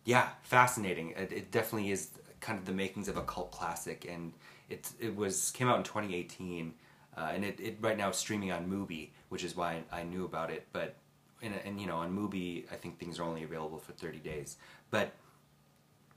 [0.03, 1.11] yeah, fascinating.
[1.11, 2.09] It, it definitely is
[2.39, 4.33] kind of the makings of a cult classic, and
[4.67, 6.73] it it was came out in 2018,
[7.15, 10.25] uh, and it, it right now is streaming on Mubi, which is why I knew
[10.25, 10.65] about it.
[10.73, 10.95] But
[11.43, 14.57] and, and you know on Mubi, I think things are only available for 30 days.
[14.89, 15.11] But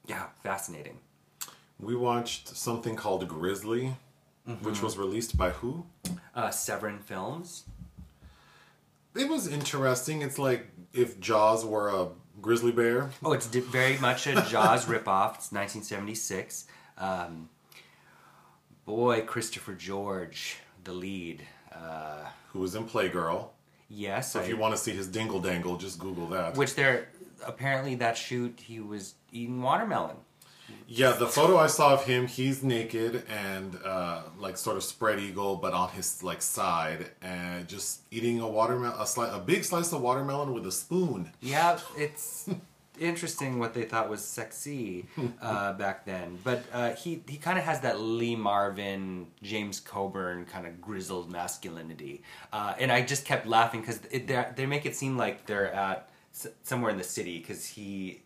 [0.06, 0.98] yeah, fascinating.
[1.78, 3.94] we watched something called Grizzly,
[4.48, 4.64] Mm-hmm.
[4.64, 5.86] which was released by who?
[6.34, 7.62] Uh, Severin Films.
[9.14, 10.22] It was interesting.
[10.22, 12.08] It's like if Jaws were a
[12.40, 13.10] grizzly bear.
[13.24, 15.34] Oh, it's very much a Jaws ripoff.
[15.36, 16.66] It's 1976.
[16.98, 17.48] Um,
[18.84, 21.42] boy, Christopher George, the lead.
[21.72, 23.48] Uh, Who was in Playgirl.
[23.88, 26.56] yes, So I- if you want to see his dingle dangle, just Google that.
[26.56, 27.08] which there
[27.46, 30.16] apparently that shoot he was eating watermelon.
[30.86, 35.18] Yeah, the photo I saw of him, he's naked and uh, like sort of spread
[35.20, 39.64] eagle, but on his like side, and just eating a watermelon, a, sli- a big
[39.64, 41.30] slice of watermelon with a spoon.
[41.40, 42.48] Yeah, it's
[43.00, 45.06] interesting what they thought was sexy
[45.40, 46.38] uh, back then.
[46.44, 51.30] But uh, he he kind of has that Lee Marvin, James Coburn kind of grizzled
[51.32, 55.72] masculinity, uh, and I just kept laughing because they they make it seem like they're
[55.72, 58.22] at s- somewhere in the city because he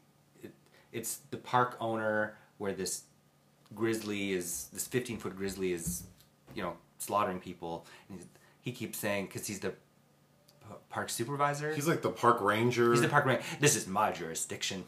[0.96, 3.02] it's the park owner where this
[3.74, 6.04] grizzly is this 15 foot grizzly is
[6.54, 8.26] you know slaughtering people and he,
[8.62, 9.72] he keeps saying because he's the
[10.88, 12.90] park supervisor He's like the park ranger.
[12.92, 13.42] He's the park ranger.
[13.60, 14.84] This is my jurisdiction.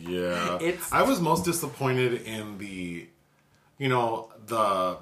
[0.00, 0.58] Yeah.
[0.70, 3.06] It's- I was most disappointed in the
[3.78, 4.98] you know, the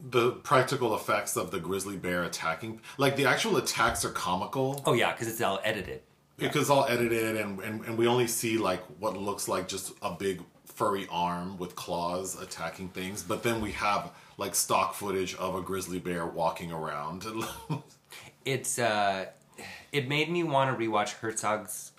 [0.00, 4.92] the practical effects of the grizzly bear attacking like the actual attacks are comical oh
[4.92, 6.00] yeah, because it's all edited.
[6.36, 9.92] Because it's all edited and, and and we only see like what looks like just
[10.02, 15.34] a big furry arm with claws attacking things but then we have like stock footage
[15.36, 17.24] of a grizzly bear walking around
[18.44, 19.26] it's uh,
[19.92, 21.92] it made me want to rewatch Herzog's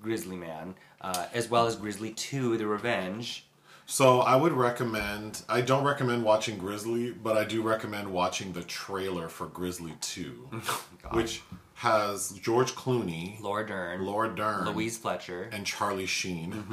[0.00, 3.46] Grizzly Man, uh, as well as Grizzly Two: The Revenge.
[3.86, 5.42] So I would recommend.
[5.48, 10.48] I don't recommend watching Grizzly, but I do recommend watching the trailer for Grizzly Two,
[11.12, 11.42] which
[11.76, 16.64] has George Clooney, Laura Dern, Laura Dern, Louise Fletcher, and Charlie Sheen.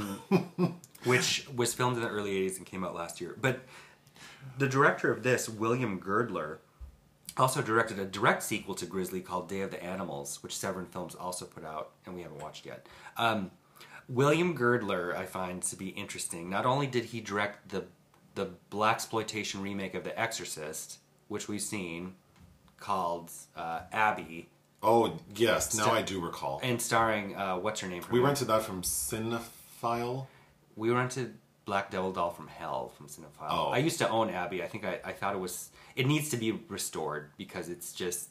[1.03, 3.35] which was filmed in the early 80s and came out last year.
[3.41, 3.61] But
[4.57, 6.59] the director of this, William Girdler,
[7.37, 11.15] also directed a direct sequel to Grizzly called Day of the Animals, which Severin Films
[11.15, 12.85] also put out, and we haven't watched yet.
[13.17, 13.51] Um,
[14.07, 16.49] William Girdler, I find to be interesting.
[16.49, 17.85] Not only did he direct the
[18.35, 22.15] the black exploitation remake of The Exorcist, which we've seen,
[22.79, 24.49] called uh, Abby,
[24.83, 26.59] Oh yes, now Star- I do recall.
[26.61, 28.01] and starring uh, what's her name?
[28.01, 30.27] From We rented that from Cinephile.
[30.75, 33.47] We rented Black Devil Doll from Hell from Cinephile.
[33.49, 33.69] Oh.
[33.69, 34.61] I used to own Abby.
[34.61, 35.69] I think I, I thought it was.
[35.95, 38.29] It needs to be restored because it's just.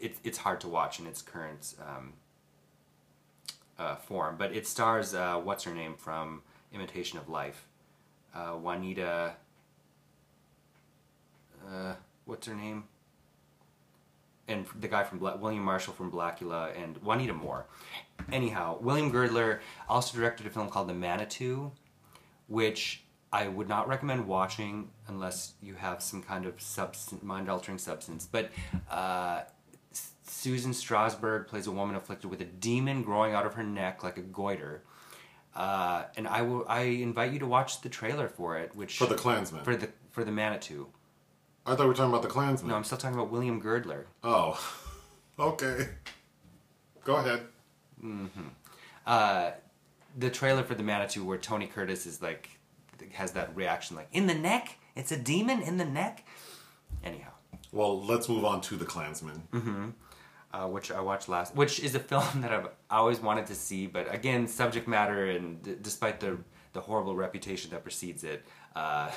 [0.00, 2.12] It's it's hard to watch in its current um,
[3.78, 4.36] uh, form.
[4.36, 7.66] But it stars uh, what's her name from Imitation of Life,
[8.34, 9.34] uh, Juanita.
[11.66, 11.94] Uh,
[12.26, 12.84] what's her name?
[14.48, 17.66] And the guy from Bla- William Marshall from Blackula and Juanita Moore.
[18.32, 21.70] Anyhow, William Girdler also directed a film called The Manitou,
[22.46, 28.26] which I would not recommend watching unless you have some kind of substance, mind-altering substance.
[28.30, 28.50] But
[28.90, 29.42] uh,
[30.24, 34.16] Susan Strasberg plays a woman afflicted with a demon growing out of her neck like
[34.16, 34.82] a goiter.
[35.54, 36.64] Uh, and I will.
[36.68, 39.64] I invite you to watch the trailer for it, which For the Klansman.
[39.64, 40.86] for the for the Manitou.
[41.68, 42.70] I thought we were talking about the Klansman.
[42.70, 44.06] No, I'm still talking about William Girdler.
[44.24, 44.58] Oh,
[45.38, 45.88] okay.
[47.04, 47.42] Go ahead.
[49.06, 49.50] Uh,
[50.16, 52.50] the trailer for the Manitou, where Tony Curtis is like
[53.12, 54.76] has that reaction, like in the neck.
[54.96, 56.26] It's a demon in the neck.
[57.04, 57.30] Anyhow,
[57.70, 59.42] Well, let's move on to the Klansman.
[60.52, 63.86] uh, which I watched last, which is a film that I've always wanted to see,
[63.86, 66.38] but again, subject matter and d- despite the
[66.72, 68.44] the horrible reputation that precedes it,
[68.76, 69.10] uh,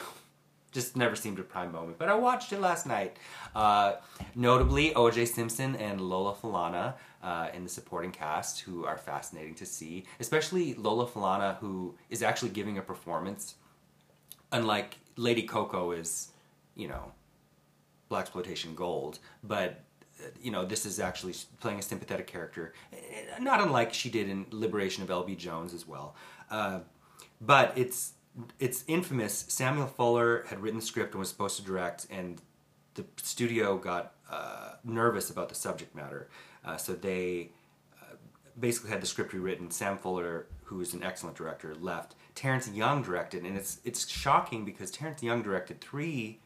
[0.71, 1.97] just never seemed a prime moment.
[1.97, 3.17] But I watched it last night.
[3.55, 3.93] Uh,
[4.35, 5.25] notably, O.J.
[5.25, 10.05] Simpson and Lola Falana uh, in the supporting cast, who are fascinating to see.
[10.19, 13.55] Especially Lola Falana, who is actually giving a performance,
[14.51, 16.29] unlike Lady Cocoa is,
[16.75, 17.11] you know,
[18.09, 19.83] black exploitation gold, but
[20.41, 22.97] you know this is actually playing a sympathetic character, eh,
[23.39, 25.35] not unlike she did in Liberation of L.B.
[25.35, 26.15] Jones as well.
[26.49, 26.79] Uh,
[27.39, 28.13] but it's
[28.59, 29.45] it's infamous.
[29.47, 32.41] Samuel Fuller had written the script and was supposed to direct, and
[32.95, 36.29] the studio got uh, nervous about the subject matter,
[36.65, 37.51] uh, so they
[38.01, 38.15] uh,
[38.59, 39.71] basically had the script rewritten.
[39.71, 42.15] Sam Fuller, who is an excellent director, left.
[42.35, 46.40] Terrence Young directed, and it's it's shocking because Terrence Young directed three,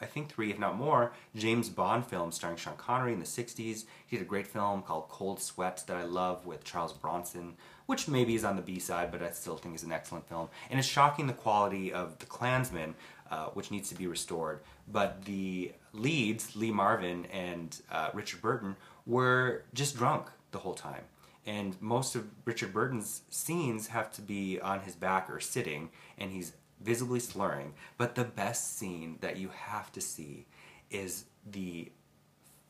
[0.00, 3.84] I think three, if not more, James Bond films starring Sean Connery in the '60s.
[4.06, 7.54] He did a great film called Cold Sweat that I love with Charles Bronson,
[7.86, 10.48] which maybe is on the B side, but I still think is an excellent film.
[10.70, 12.94] And it's shocking the quality of The Klansman,
[13.30, 14.60] uh, which needs to be restored.
[14.90, 21.02] But the leads, Lee Marvin and uh, Richard Burton, were just drunk the whole time.
[21.46, 26.30] And most of Richard Burton's scenes have to be on his back or sitting, and
[26.30, 27.74] he's visibly slurring.
[27.96, 30.46] But the best scene that you have to see
[30.90, 31.90] is the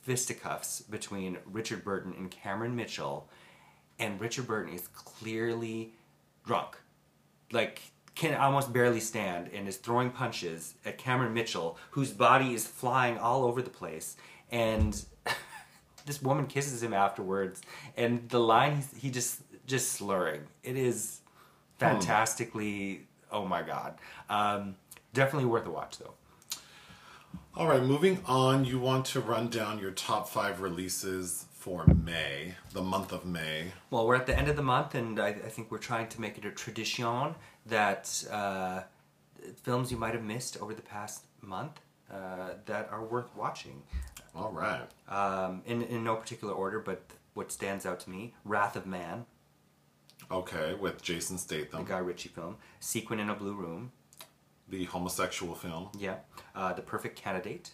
[0.03, 3.29] fisticuffs between Richard Burton and Cameron Mitchell,
[3.99, 5.93] and Richard Burton is clearly
[6.45, 6.77] drunk.
[7.53, 7.81] Like,
[8.15, 13.17] can almost barely stand and is throwing punches at Cameron Mitchell, whose body is flying
[13.17, 14.17] all over the place.
[14.51, 15.01] And
[16.07, 17.63] this woman kisses him afterwards,
[17.97, 20.43] and the line he just just slurring.
[20.65, 21.21] It is
[21.79, 21.87] hmm.
[21.87, 23.07] fantastically.
[23.31, 23.95] Oh my god!
[24.29, 24.77] Um,
[25.13, 26.15] definitely worth a watch though.
[27.55, 28.65] All right, moving on.
[28.65, 33.73] You want to run down your top five releases for May, the month of May.
[33.91, 36.21] Well, we're at the end of the month, and I, I think we're trying to
[36.21, 37.35] make it a tradition
[37.67, 38.83] that uh,
[39.63, 41.81] films you might have missed over the past month
[42.13, 43.83] uh, that are worth watching.
[44.35, 44.89] All right.
[45.09, 47.03] Um, in, in no particular order, but
[47.35, 49.27] what stands out to me Wrath of Man,
[50.31, 51.85] Okay, with Jason Statham.
[51.85, 53.93] the Guy Ritchie film, Sequin in a Blue Room,
[54.69, 55.89] the homosexual film.
[55.99, 56.17] yeah,
[56.55, 57.71] uh, The Perfect Candidate,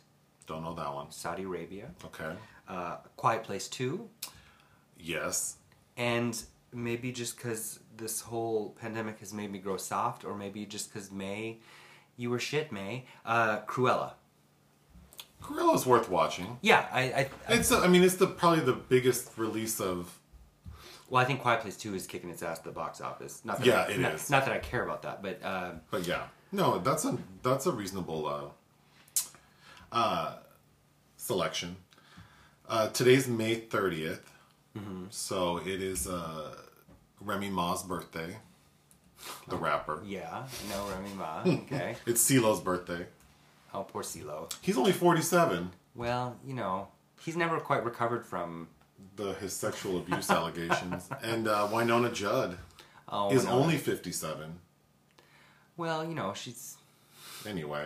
[0.46, 1.10] Don't know that one.
[1.10, 2.36] Saudi Arabia, Okay.
[2.68, 4.08] uh, Quiet Place 2,
[4.98, 5.56] Yes.
[5.96, 6.40] and
[6.72, 11.10] maybe just because this whole pandemic has made me grow soft, or maybe just because
[11.10, 11.58] May,
[12.16, 14.12] you were shit, May, uh, Cruella.
[15.42, 16.58] Cruella's worth watching.
[16.62, 17.70] Yeah, I, I, I It's.
[17.70, 20.18] I mean, it's the probably the biggest release of.
[21.14, 23.40] Well, I think Quiet Place Two is kicking its ass at the box office.
[23.44, 24.30] Not that Yeah, I, it not, is.
[24.30, 27.70] Not that I care about that, but um, But yeah, no, that's a that's a
[27.70, 29.22] reasonable uh,
[29.92, 30.32] uh,
[31.16, 31.76] selection.
[32.68, 34.22] Uh, today's May 30th.
[35.10, 36.56] So it is uh,
[37.20, 38.36] Remy Ma's birthday,
[39.46, 40.02] the rapper.
[40.04, 41.42] Yeah, no Remy Ma.
[41.46, 41.94] Okay.
[42.06, 43.06] It's CeeLo's birthday.
[43.72, 44.52] oh, poor CeeLo.
[44.62, 45.70] He's only 47.
[45.94, 46.88] Well, you know,
[47.20, 48.66] he's never quite recovered from.
[49.16, 51.08] The his sexual abuse allegations.
[51.22, 52.58] And uh, Wynonna Judd
[53.08, 54.58] Oh, is only 57.
[55.76, 56.76] Well, you know, she's.
[57.46, 57.84] Anyway,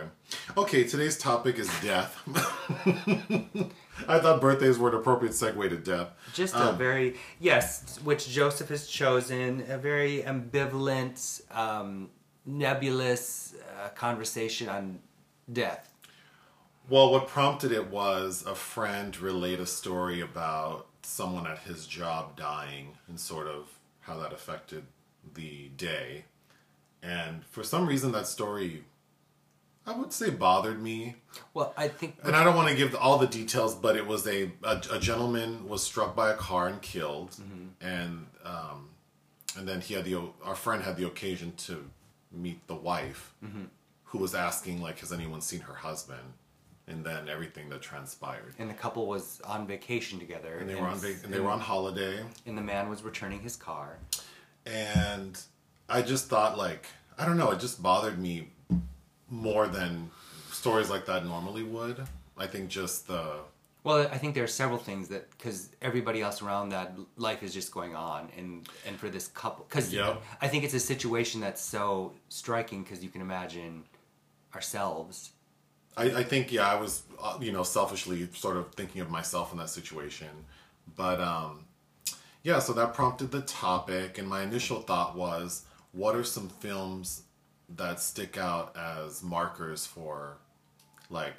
[0.55, 2.17] okay, today's topic is death.
[4.07, 6.07] I thought birthdays were an appropriate segue to death.
[6.33, 12.09] Just a Um, very yes, which Joseph has chosen a very ambivalent, um,
[12.45, 13.53] nebulous
[13.83, 14.99] uh, conversation on
[15.51, 15.91] death.
[16.87, 22.35] Well, what prompted it was a friend relate a story about someone at his job
[22.35, 24.83] dying and sort of how that affected
[25.33, 26.25] the day.
[27.01, 28.83] And for some reason, that story,
[29.85, 31.15] I would say, bothered me.
[31.53, 34.27] Well, I think And I don't want to give all the details, but it was
[34.27, 37.35] a a, a gentleman was struck by a car and killed,
[37.81, 38.89] and um,
[39.57, 41.89] and then he had the our friend had the occasion to
[42.31, 43.33] meet the wife,
[44.05, 46.33] who was asking like, has anyone seen her husband?
[46.89, 50.87] And then everything that transpired, and the couple was on vacation together, and they were
[50.87, 53.97] on vac- and they were on holiday, and the man was returning his car.
[54.65, 55.39] and
[55.87, 56.87] I just thought like
[57.17, 58.49] I don't know, it just bothered me
[59.29, 60.09] more than
[60.51, 62.05] stories like that normally would.
[62.37, 63.35] I think just the
[63.83, 67.53] Well, I think there are several things that because everybody else around that life is
[67.53, 70.21] just going on, and and for this couple, because Yep.
[70.41, 73.83] I think it's a situation that's so striking because you can imagine
[74.55, 75.31] ourselves.
[75.99, 79.51] I, I think yeah, I was uh, you know selfishly sort of thinking of myself
[79.51, 80.29] in that situation,
[80.95, 81.65] but um,
[82.43, 82.59] yeah.
[82.59, 87.23] So that prompted the topic, and my initial thought was, what are some films
[87.75, 90.37] that stick out as markers for,
[91.11, 91.35] like,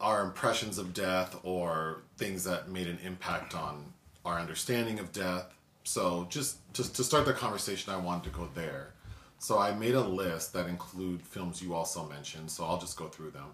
[0.00, 3.92] our impressions of death or things that made an impact on
[4.24, 5.52] our understanding of death.
[5.84, 8.93] So just just to start the conversation, I wanted to go there.
[9.38, 12.50] So I made a list that include films you also mentioned.
[12.50, 13.46] So I'll just go through them.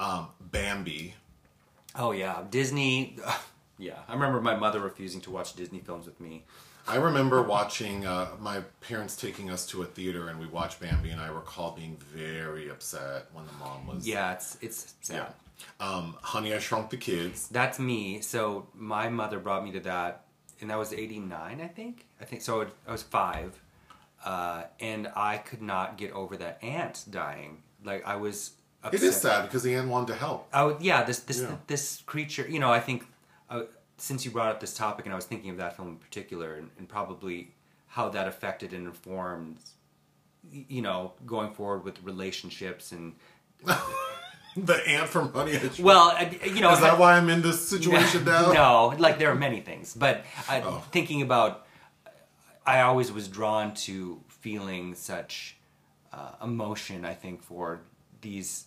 [0.00, 1.14] Um, Bambi.
[1.94, 3.16] Oh yeah, Disney.
[3.78, 6.44] yeah, I remember my mother refusing to watch Disney films with me.
[6.88, 11.10] I remember watching uh, my parents taking us to a theater and we watched Bambi,
[11.10, 15.16] and I recall being very upset when the mom was Yeah, it's it's sad.
[15.16, 15.84] yeah.
[15.86, 17.48] Um, Honey, I Shrunk the Kids.
[17.48, 18.20] That's me.
[18.20, 20.26] So my mother brought me to that,
[20.60, 22.06] and that was '89, I think.
[22.20, 22.66] I think so.
[22.86, 23.58] I was five,
[24.24, 27.62] uh, and I could not get over that aunt dying.
[27.84, 28.52] Like I was.
[28.82, 29.02] Upset.
[29.02, 30.48] It is sad because the aunt wanted to help.
[30.52, 31.56] Oh yeah, this this Yeah.
[31.66, 32.46] this creature.
[32.48, 33.04] You know, I think
[33.50, 33.62] uh,
[33.96, 36.54] since you brought up this topic, and I was thinking of that film in particular,
[36.54, 37.52] and, and probably
[37.88, 39.56] how that affected and informed,
[40.50, 43.14] you know, going forward with relationships and
[44.58, 47.68] The aunt from Honey, I well, I- you know, is that why I'm in this
[47.68, 48.52] situation now?
[48.52, 50.82] no, like there are many things, but I, Oh.
[50.92, 51.65] thinking about,
[52.66, 55.56] I always was drawn to feeling such
[56.12, 57.04] uh, emotion.
[57.04, 57.80] I think for
[58.20, 58.64] these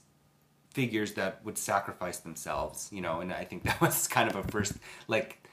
[0.74, 4.44] figures that would sacrifice themselves, you know, and I think that was kind of a
[4.44, 4.74] first
[5.08, 5.44] like.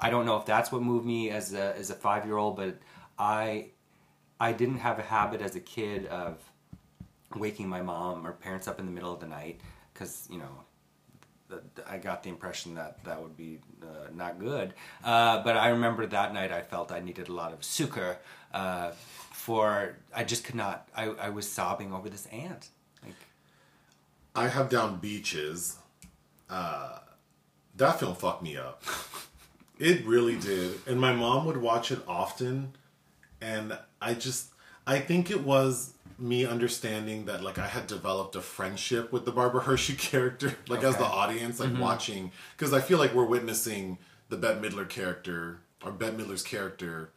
[0.00, 2.56] I don't know if that's what moved me as a as a five year old,
[2.56, 2.78] but
[3.18, 3.66] I
[4.40, 6.38] I didn't have a habit as a kid of
[7.36, 9.60] waking my mom or parents up in the middle of the night
[9.94, 10.64] because you know
[11.88, 14.74] I got the impression that that would be uh, not good.
[15.04, 18.18] Uh, but I remember that night I felt I needed a lot of sucre
[18.52, 18.90] uh,
[19.32, 20.88] for I just could not.
[20.96, 22.68] I, I was sobbing over this ant.
[23.04, 23.14] Like
[24.34, 25.78] I have down beaches.
[26.48, 26.98] Uh,
[27.76, 28.82] that film fucked me up.
[29.78, 30.78] It really did.
[30.86, 32.74] And my mom would watch it often.
[33.40, 34.51] And I just,
[34.86, 39.32] I think it was me understanding that like I had developed a friendship with the
[39.32, 41.80] Barbara Hershey character, like as the audience, like mm-hmm.
[41.80, 47.10] watching, because I feel like we're witnessing the Bette Midler character or Bette Midler's character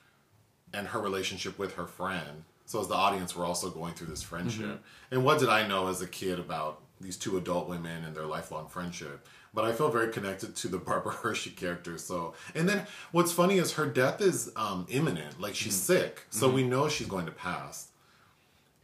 [0.74, 2.44] and her relationship with her friend.
[2.66, 4.66] So as the audience, we're also going through this friendship.
[4.66, 5.12] Mm-hmm.
[5.12, 8.26] And what did I know as a kid about these two adult women and their
[8.26, 9.28] lifelong friendship?
[9.56, 11.98] But I feel very connected to the Barbara Hershey character.
[11.98, 15.42] So, and then what's funny is her death is um, imminent.
[15.42, 17.88] Like she's sick, so we know she's going to pass.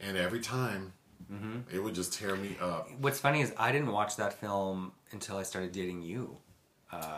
[0.00, 0.94] And every time,
[1.72, 2.90] it would just tear me up.
[2.98, 6.36] what's funny is I didn't watch that film until I started dating you.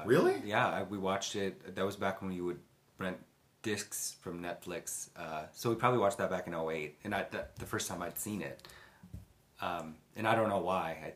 [0.05, 0.34] really?
[0.44, 1.74] Yeah, I, we watched it.
[1.74, 2.61] That was back when you would
[2.98, 3.16] rent
[3.62, 5.09] discs from Netflix.
[5.16, 6.96] Uh, so we probably watched that back in 08.
[7.02, 8.68] And I, that, the first time I'd seen it.
[9.61, 10.98] Um, and I don't know why.
[11.05, 11.12] I,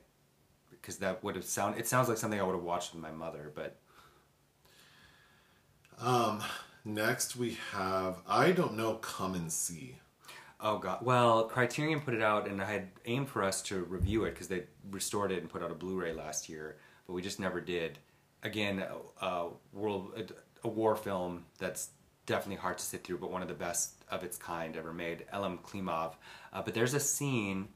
[0.80, 1.78] because that would have sound.
[1.78, 3.76] It sounds like something I would have watched with my mother, but
[6.00, 6.42] Um,
[6.84, 8.94] Next, we have I don't know.
[8.94, 9.98] Come and see.
[10.60, 11.04] oh god.
[11.04, 14.48] Well, Criterion put it out, and I had aimed for us to review it because
[14.48, 16.78] they restored it and put out a Blu-ray last year.
[17.06, 17.98] but we just never did.
[18.42, 18.78] Again,
[19.20, 21.90] a, a world a, a war film that's
[22.26, 25.26] definitely hard to sit through, but one of the best of its kind ever made.
[25.34, 26.14] Elem Klimov.
[26.52, 27.68] Uh, but there's a scene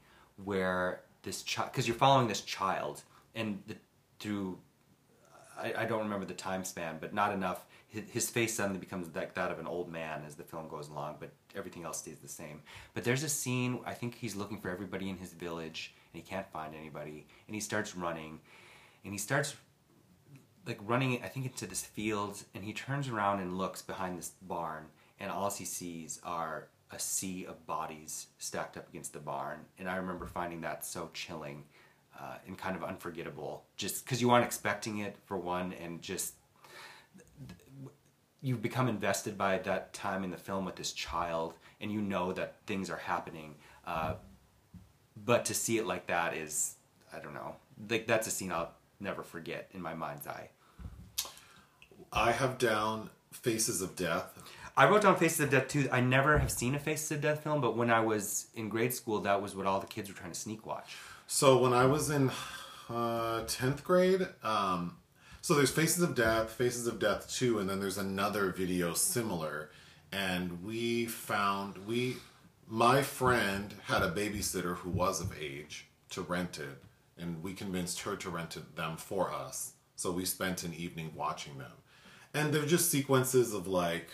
[0.43, 3.01] where this child, because you're following this child,
[3.35, 3.75] and the,
[4.19, 4.59] through,
[5.57, 7.65] I, I, don't remember the time span, but not enough.
[7.87, 10.89] His, his, face suddenly becomes like that of an old man as the film goes
[10.89, 12.61] along, but everything else stays the same.
[12.93, 16.27] But there's a scene, I think he's looking for everybody in his village, and he
[16.27, 18.39] can't find anybody, and he starts running,
[19.03, 19.55] and he starts
[20.65, 24.31] like running I think into this field and he turns around and looks behind this
[24.41, 24.85] barn
[25.19, 29.59] and all he sees are a sea of bodies stacked up against the barn.
[29.79, 31.63] And I remember finding that so chilling
[32.19, 36.35] uh, and kind of unforgettable, just because you aren't expecting it for one, and just
[38.41, 42.31] you become invested by that time in the film with this child, and you know
[42.33, 43.55] that things are happening.
[43.85, 44.15] Uh,
[45.25, 46.75] but to see it like that is,
[47.13, 47.55] I don't know,
[47.89, 50.49] like that's a scene I'll never forget in my mind's eye.
[52.11, 54.37] I have down Faces of Death.
[54.75, 55.87] I wrote down Faces of Death too.
[55.91, 58.93] I never have seen a Faces of Death film, but when I was in grade
[58.93, 60.95] school, that was what all the kids were trying to sneak watch.
[61.27, 62.31] So when I was in
[62.89, 64.97] uh, tenth grade, um,
[65.41, 69.69] so there's Faces of Death, Faces of Death two, and then there's another video similar,
[70.11, 72.17] and we found we
[72.67, 76.81] my friend had a babysitter who was of age to rent it,
[77.21, 79.73] and we convinced her to rent it, them for us.
[79.95, 81.73] So we spent an evening watching them,
[82.33, 84.09] and they're just sequences of like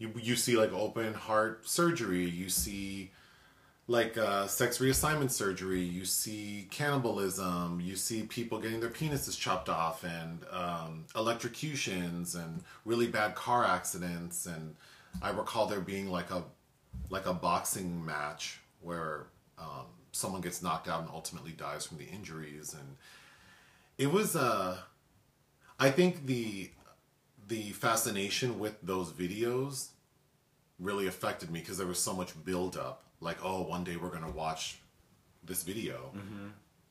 [0.00, 3.12] you you see like open heart surgery, you see
[3.86, 9.68] like uh, sex reassignment surgery, you see cannibalism, you see people getting their penises chopped
[9.68, 14.46] off, and um, electrocutions, and really bad car accidents.
[14.46, 14.74] And
[15.20, 16.44] I recall there being like a
[17.10, 19.26] like a boxing match where
[19.58, 22.96] um, someone gets knocked out and ultimately dies from the injuries, and
[23.98, 24.34] it was.
[24.34, 24.78] Uh,
[25.78, 26.70] I think the
[27.50, 29.88] the fascination with those videos
[30.78, 33.02] really affected me because there was so much build up.
[33.20, 34.78] Like, oh, one day we're gonna watch
[35.44, 36.48] this video, mm-hmm.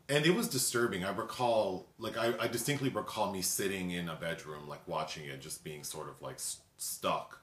[0.09, 1.03] and it was disturbing.
[1.03, 5.41] I recall, like, I, I, distinctly recall me sitting in a bedroom, like, watching it,
[5.41, 7.41] just being sort of like st- stuck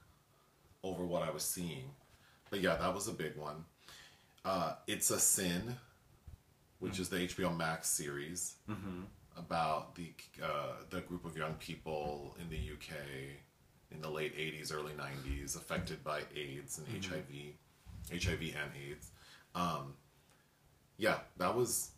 [0.83, 1.89] over what I was seeing.
[2.49, 3.65] But yeah, that was a big one.
[4.45, 5.75] Uh, it's a sin,
[6.79, 7.01] which mm-hmm.
[7.01, 8.55] is the HBO Max series.
[8.69, 9.01] Mm-hmm
[9.37, 10.11] about the
[10.43, 12.95] uh, the group of young people in the UK
[13.91, 17.13] in the late 80s, early 90s, affected by AIDS and mm-hmm.
[17.13, 19.11] HIV, HIV and AIDS.
[19.55, 19.93] Um,
[20.97, 21.91] yeah, that was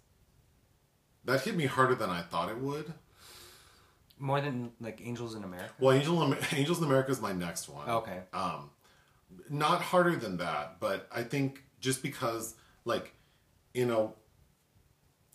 [1.26, 2.94] that hit me harder than I thought it would.
[4.18, 5.74] More than like Angels in America.
[5.80, 7.90] Well, Angel Angels in America is my next one.
[7.90, 8.20] Okay.
[8.34, 8.70] Um,
[9.50, 13.14] not harder than that, but I think just because like,
[13.74, 14.16] you know,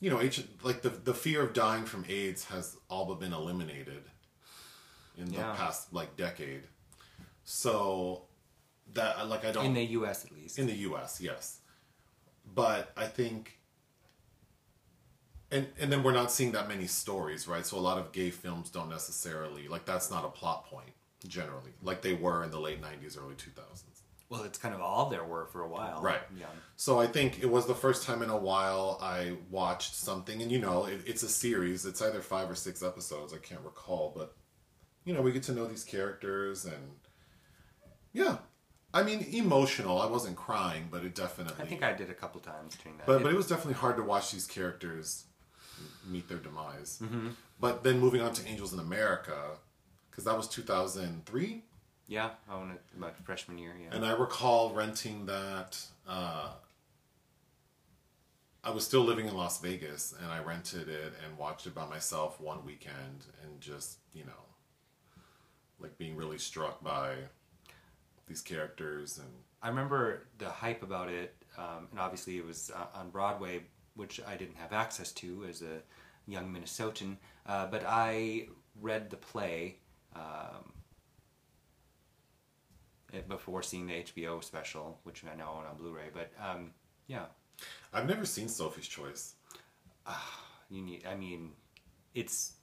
[0.01, 3.33] you know, H, like the the fear of dying from AIDS has all but been
[3.33, 4.05] eliminated
[5.17, 5.55] in the yeah.
[5.57, 6.63] past like decade.
[7.45, 8.23] So
[8.95, 10.25] that like I don't in the U.S.
[10.25, 11.21] at least in the U.S.
[11.21, 11.61] Yes,
[12.55, 13.59] but I think.
[15.51, 17.65] And, and then we're not seeing that many stories, right?
[17.65, 20.91] So a lot of gay films don't necessarily like that's not a plot point
[21.29, 23.94] generally, like they were in the late '90s, early 2000s.
[24.29, 26.01] Well, it's kind of all there were for a while.
[26.03, 26.23] Right.
[26.37, 26.47] Yeah.
[26.77, 30.51] So I think it was the first time in a while I watched something, and
[30.51, 31.85] you know, it, it's a series.
[31.85, 33.33] It's either five or six episodes.
[33.33, 34.35] I can't recall, but
[35.05, 36.97] you know, we get to know these characters, and
[38.13, 38.39] yeah.
[38.93, 40.01] I mean, emotional.
[40.01, 41.63] I wasn't crying, but it definitely.
[41.63, 43.07] I think I did a couple times during that.
[43.07, 45.25] But it, but it was definitely hard to watch these characters
[46.07, 47.01] meet their demise.
[47.03, 47.31] Mm-hmm.
[47.61, 49.59] But then moving on to Angels in America,
[50.11, 51.65] because that was two thousand three.
[52.07, 53.73] Yeah, I went my freshman year.
[53.81, 55.79] Yeah, and I recall renting that.
[56.07, 56.51] Uh,
[58.63, 61.87] I was still living in Las Vegas, and I rented it and watched it by
[61.87, 64.33] myself one weekend, and just you know,
[65.81, 67.15] like being really struck by
[68.27, 69.29] these characters and.
[69.63, 73.63] I remember the hype about it, um, and obviously it was uh, on Broadway,
[73.97, 75.81] which I didn't have access to as a
[76.27, 77.17] young Minnesotan.
[77.47, 78.49] Uh, but I
[78.83, 79.77] read the play.
[80.15, 80.74] Um,
[83.29, 86.11] before seeing the HBO special, which I now own on Blu-ray.
[86.13, 86.71] But um,
[87.07, 87.27] yeah,
[87.93, 89.35] I've never seen Sophie's Choice.
[90.07, 90.15] Uh,
[90.71, 91.05] you need.
[91.07, 91.53] I mean,
[92.15, 92.55] it's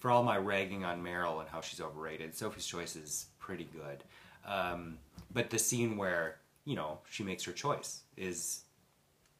[0.00, 2.34] for all my ragging on Meryl and how she's overrated.
[2.34, 4.04] Sophie's Choice is pretty good,
[4.46, 4.98] um,
[5.32, 8.62] but the scene where you know she makes her choice is.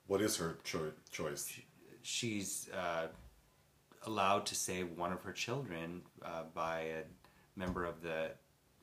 [0.07, 1.49] What is her cho- choice?
[1.49, 1.65] She,
[2.03, 3.07] she's uh,
[4.07, 7.03] allowed to save one of her children uh, by a
[7.57, 8.31] member of the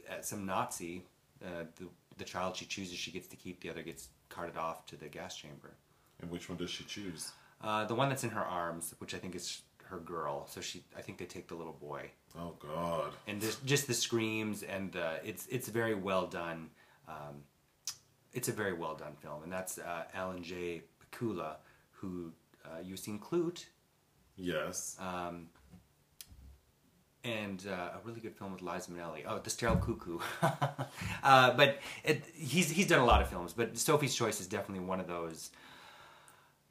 [0.09, 1.05] uh, some Nazi
[1.45, 1.87] uh, the
[2.17, 3.61] the child she chooses she gets to keep.
[3.61, 5.71] The other gets carted off to the gas chamber.
[6.21, 7.31] And which one does she choose?
[7.61, 10.47] Uh, the one that's in her arms, which I think is her girl.
[10.47, 13.11] So she, I think they take the little boy, Oh God.
[13.27, 16.69] and this, just the screams and the it's it's very well done.
[17.07, 17.43] Um,
[18.33, 20.83] it's a very well done film, and that's uh, Alan J.
[21.11, 21.55] Pakula,
[21.91, 22.31] who
[22.65, 23.65] uh, you've seen Klute,
[24.37, 24.95] Yes.
[24.99, 25.47] um,
[27.23, 29.23] and uh, a really good film with Liza Minnelli.
[29.27, 30.19] Oh, The Sterile Cuckoo.
[31.23, 34.85] uh, but it, he's he's done a lot of films, but Sophie's Choice is definitely
[34.85, 35.51] one of those.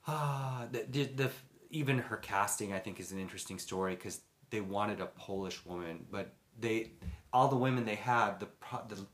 [0.06, 1.30] Uh, the, the, the
[1.70, 4.20] even her casting, I think, is an interesting story because
[4.50, 6.92] they wanted a Polish woman, but they
[7.32, 9.06] all the women they had the pro, the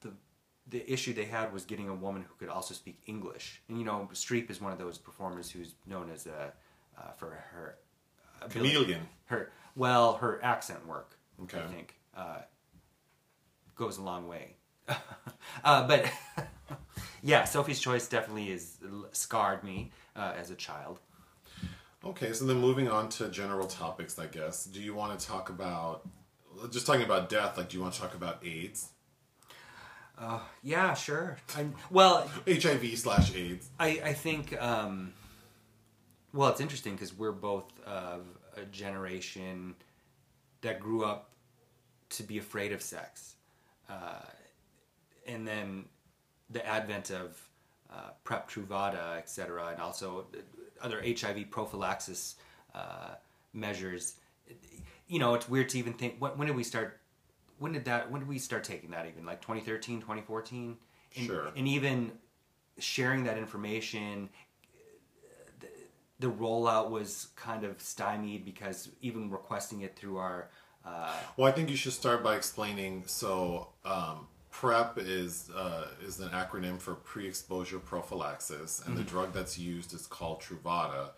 [0.00, 0.12] the
[0.68, 3.62] the issue they had was getting a woman who could also speak English.
[3.68, 6.52] And you know, Streep is one of those performers who's known as a
[6.98, 7.76] uh, for her
[8.40, 9.00] ability- Chameleon.
[9.26, 11.58] her well her accent work Okay.
[11.58, 12.38] i think uh,
[13.74, 14.54] goes a long way
[15.64, 16.10] uh, but
[17.22, 18.78] yeah sophie's choice definitely is
[19.12, 20.98] scarred me uh, as a child
[22.04, 24.64] Okay, so then moving on to general topics, I guess.
[24.64, 26.02] Do you want to talk about
[26.72, 27.56] just talking about death?
[27.56, 28.88] Like, do you want to talk about AIDS,
[30.64, 33.70] yeah sure I'm, well HIV slash AIDS?
[33.78, 35.12] I, I think um,
[36.32, 38.22] well it's interesting because we're both of
[38.56, 39.74] a generation
[40.60, 41.30] that grew up
[42.10, 43.34] to be afraid of sex.
[43.88, 44.20] Uh,
[45.26, 45.84] and then
[46.50, 47.40] the advent of
[47.90, 50.26] uh, prep truvada etc and also
[50.80, 52.36] other hiv prophylaxis
[52.74, 53.14] uh,
[53.52, 54.14] measures.
[55.06, 57.00] You know it's weird to even think when, when did we start
[57.58, 59.24] when did that when did we start taking that even?
[59.26, 60.76] Like 2013 2014
[61.16, 61.52] and, Sure.
[61.54, 62.12] and even
[62.78, 64.30] sharing that information
[66.22, 70.48] the rollout was kind of stymied because even requesting it through our
[70.84, 73.04] uh, Well, I think you should start by explaining.
[73.06, 79.58] So, um, PrEP is uh, is an acronym for pre-exposure prophylaxis, and the drug that's
[79.58, 81.10] used is called Truvada.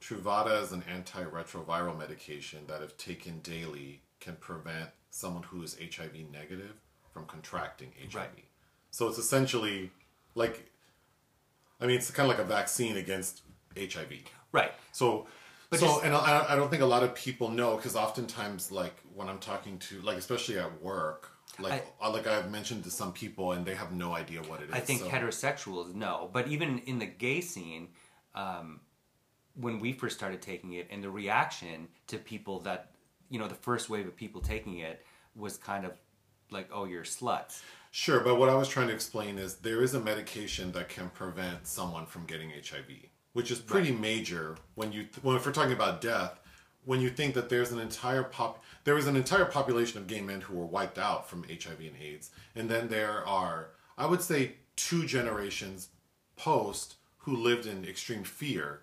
[0.00, 6.30] Truvada is an antiretroviral medication that, if taken daily, can prevent someone who is HIV
[6.32, 6.74] negative
[7.12, 8.14] from contracting HIV.
[8.14, 8.44] Right.
[8.90, 9.90] So it's essentially
[10.34, 10.68] like,
[11.80, 13.42] I mean, it's kind of like a vaccine against
[13.76, 14.12] HIV.
[14.52, 15.26] Right So,
[15.70, 18.70] But so, just- and I, I don't think a lot of people know because oftentimes,
[18.70, 22.90] like when I'm talking to, like especially at work, like I, like I've mentioned to
[22.90, 24.74] some people and they have no idea what it is.
[24.74, 27.88] I think so- heterosexuals know, but even in the gay scene,
[28.34, 28.80] um,
[29.54, 32.90] when we first started taking it, and the reaction to people that
[33.30, 35.02] you know, the first wave of people taking it
[35.34, 35.92] was kind of
[36.50, 39.94] like, "Oh, you're sluts." Sure, but what I was trying to explain is there is
[39.94, 45.06] a medication that can prevent someone from getting HIV, which is pretty major when you
[45.22, 46.38] when if we're talking about death.
[46.84, 50.20] When you think that there's an entire pop, there was an entire population of gay
[50.20, 54.20] men who were wiped out from HIV and AIDS, and then there are, I would
[54.20, 55.90] say, two generations
[56.36, 58.80] post who lived in extreme fear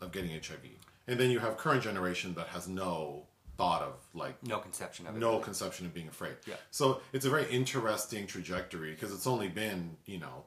[0.00, 0.60] of getting HIV,
[1.08, 3.24] and then you have current generation that has no
[3.56, 5.18] thought of like No conception of it.
[5.18, 6.36] no conception of being afraid.
[6.46, 6.54] Yeah.
[6.70, 10.44] So it's a very interesting trajectory because it's only been, you know,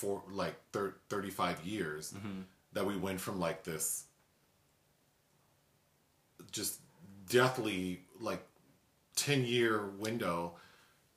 [0.00, 2.40] for like thir- 35 years Mm-hmm.
[2.72, 4.04] that we went from like this
[6.52, 6.80] just
[7.28, 8.42] deathly like
[9.16, 10.54] 10 year window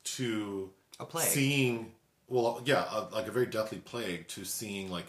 [0.04, 0.70] to
[1.00, 1.26] A plague.
[1.26, 1.92] seeing
[2.28, 5.06] well yeah a, like a very deathly plague to seeing like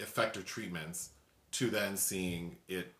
[0.00, 1.10] effective treatments
[1.52, 2.92] to then seeing it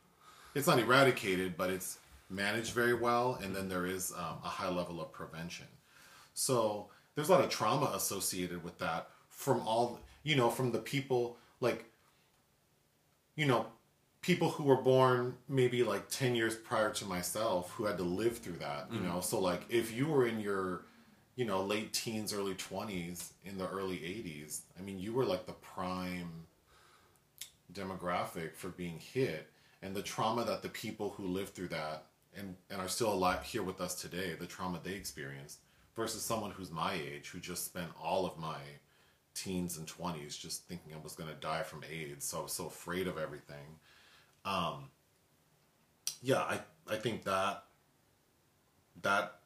[0.54, 1.98] it's not eradicated but it's
[2.28, 5.66] managed very well and then there is um, a high level of prevention
[6.34, 9.08] so there's a lot of trauma associated with that
[9.42, 11.84] from all you know from the people like
[13.36, 13.66] you know
[14.20, 18.38] people who were born maybe like 10 years prior to myself who had to live
[18.38, 19.08] through that you mm.
[19.08, 19.20] know?
[19.20, 20.84] So like if you were in your
[21.34, 25.46] you know late teens early 20s in the early 80s i mean you were like
[25.46, 26.46] the prime
[27.72, 29.48] demographic for being hit.
[29.82, 32.04] And the trauma that the people who lived through that
[32.36, 35.58] and, and are still alive here with us today the trauma they experienced
[35.94, 38.56] versus someone who's my age who just spent all of my
[39.34, 42.52] teens and 20s just thinking i was going to die from aids so i was
[42.52, 43.78] so afraid of everything.
[44.44, 44.90] Um,
[46.22, 47.64] yeah i, I think that
[49.02, 49.38] that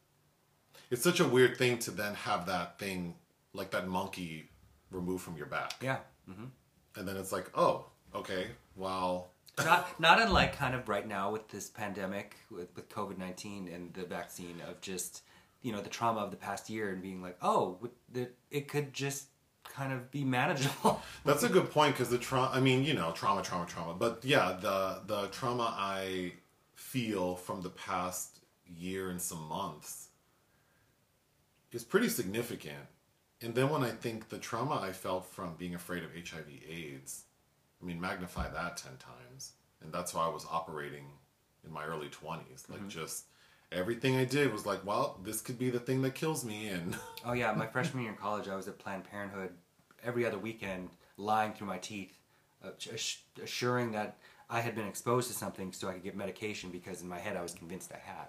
[0.91, 3.15] it's such a weird thing to then have that thing
[3.53, 4.49] like that monkey
[4.91, 5.75] removed from your back.
[5.81, 5.99] Yeah.
[6.97, 9.31] and then it's like oh okay well.
[9.65, 13.95] Not not unlike kind of right now with this pandemic with, with COVID nineteen and
[13.95, 15.23] the vaccine of just
[15.63, 17.79] you know the trauma of the past year and being like oh
[18.51, 19.29] it could just
[19.77, 21.03] kind of be manageable.
[21.25, 22.51] That's a good point because the trauma.
[22.53, 23.95] I mean, you know, trauma, trauma, trauma.
[23.95, 26.33] But yeah, the the trauma I
[26.75, 30.09] feel from the past year and some months
[31.73, 32.87] is pretty significant.
[33.43, 37.25] And then when I think the trauma I felt from being afraid of HIV/AIDS,
[37.81, 39.53] I mean, magnify that ten times.
[39.83, 41.05] and that's how I was operating
[41.65, 42.71] in my early 20s.
[42.71, 42.89] Like mm-hmm.
[42.89, 43.27] just
[43.71, 46.97] everything I did was like, well, this could be the thing that kills me and
[47.25, 49.51] Oh yeah, my freshman year in college, I was at Planned Parenthood
[50.05, 52.19] every other weekend, lying through my teeth,
[52.65, 52.71] uh,
[53.43, 54.17] assuring that
[54.49, 57.37] I had been exposed to something so I could get medication because in my head
[57.37, 58.27] I was convinced I had.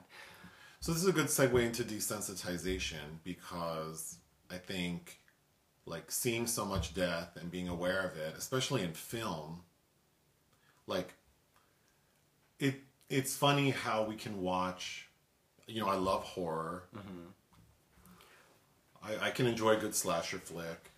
[0.80, 4.18] So this is a good segue into desensitization because
[4.49, 5.20] I think
[5.86, 9.61] like seeing so much death and being aware of it, especially in film,
[10.86, 11.13] like
[12.59, 12.76] it
[13.09, 15.07] it's funny how we can watch
[15.68, 16.84] you know, I love horror.
[19.03, 20.91] I, I can enjoy a good slasher flick.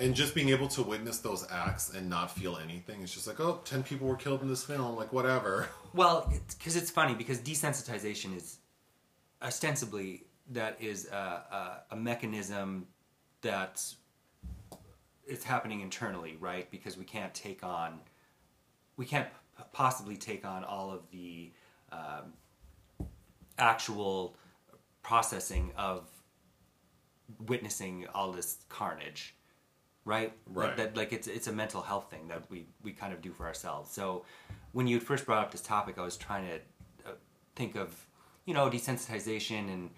[0.00, 3.38] And just being able to witness those acts and not feel anything, it's just like,
[3.38, 5.68] oh, 10 people were killed in this film, like whatever.
[5.94, 8.58] Well, because it's funny because desensitization is
[9.40, 11.14] ostensibly that is a,
[11.90, 12.88] a, a mechanism
[13.42, 13.94] that's
[15.24, 16.68] it's happening internally, right?
[16.68, 18.00] Because we can't take on
[18.96, 21.52] we can't p- possibly take on all of the
[21.92, 22.32] um,
[23.58, 24.36] actual
[25.02, 26.08] processing of
[27.46, 29.34] witnessing all this carnage
[30.04, 30.32] right?
[30.46, 30.68] Right.
[30.68, 33.32] Like, that like it's it's a mental health thing that we we kind of do
[33.32, 33.90] for ourselves.
[33.90, 34.24] So
[34.72, 36.56] when you first brought up this topic i was trying to
[37.08, 37.14] uh,
[37.54, 37.94] think of
[38.44, 39.90] you know desensitization and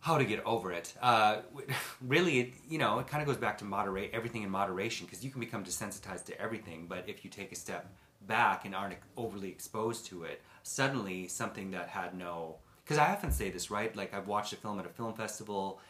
[0.00, 0.94] how to get over it.
[1.02, 1.38] Uh,
[2.00, 5.24] really it, you know it kind of goes back to moderate everything in moderation because
[5.24, 7.92] you can become desensitized to everything but if you take a step
[8.26, 13.30] back and aren't overly exposed to it suddenly something that had no because i often
[13.32, 13.96] say this right?
[13.96, 15.80] Like i've watched a film at a film festival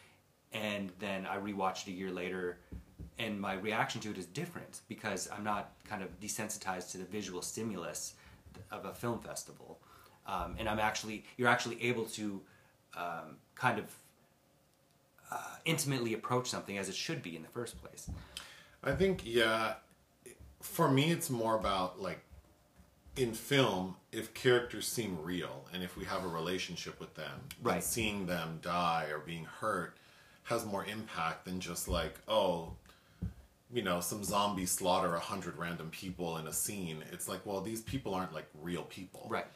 [0.53, 2.59] and then I rewatched it a year later,
[3.19, 7.05] and my reaction to it is different because I'm not kind of desensitized to the
[7.05, 8.15] visual stimulus
[8.71, 9.79] of a film festival,
[10.27, 12.41] um, and I'm actually you're actually able to
[12.97, 13.95] um, kind of
[15.31, 18.11] uh, intimately approach something as it should be in the first place.
[18.83, 19.75] I think yeah,
[20.63, 22.21] for me it's more about like
[23.17, 27.83] in film if characters seem real and if we have a relationship with them, Right.
[27.83, 29.97] seeing them die or being hurt
[30.45, 32.73] has more impact than just like oh,
[33.73, 37.05] you know, some zombies slaughter a hundred random people in a scene.
[37.13, 39.47] It's like well, these people aren't like real people, Right.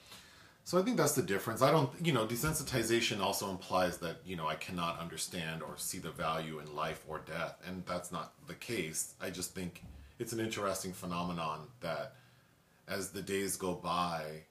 [0.64, 1.60] So I think that's the difference.
[1.60, 5.98] I don't, you know, desensitization also implies that, you know, I cannot understand or see
[5.98, 7.60] the value in life or death.
[7.66, 9.14] And that's not the case.
[9.20, 9.82] I just think
[10.20, 12.14] it's an interesting phenomenon that
[12.86, 14.42] as the days go by,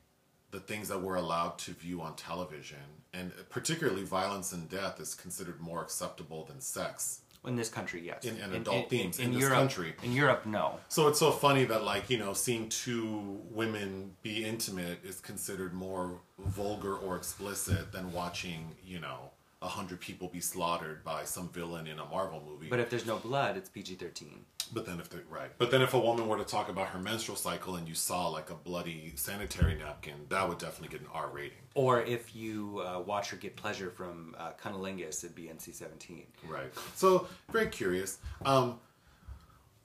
[0.52, 2.78] the things that we're allowed to view on television,
[3.14, 7.21] and particularly violence and death, is considered more acceptable than sex.
[7.46, 8.24] In this country, yes.
[8.24, 9.96] In- in adult themes in this Europe, country.
[10.04, 10.80] In Europe, no.
[10.90, 15.74] So it's so funny that like you know seeing two women be intimate is considered
[15.74, 19.32] more vulgar or explicit than watching you know
[19.62, 22.68] a hundred people be slaughtered by some villain in a Marvel movie.
[22.68, 24.40] But if there's no blood, it's PG-13.
[24.74, 27.00] But then if they right, but then if a woman were to talk about her
[27.00, 31.08] menstrual cycle and you saw like a bloody sanitary napkin, that would definitely get an
[31.14, 31.58] R rating.
[31.76, 36.24] Or if you uh, watch her get pleasure from uh, cunnilingus, it'd be NC-17.
[36.48, 36.72] Right.
[36.96, 38.20] So very curious.
[38.46, 38.80] Um,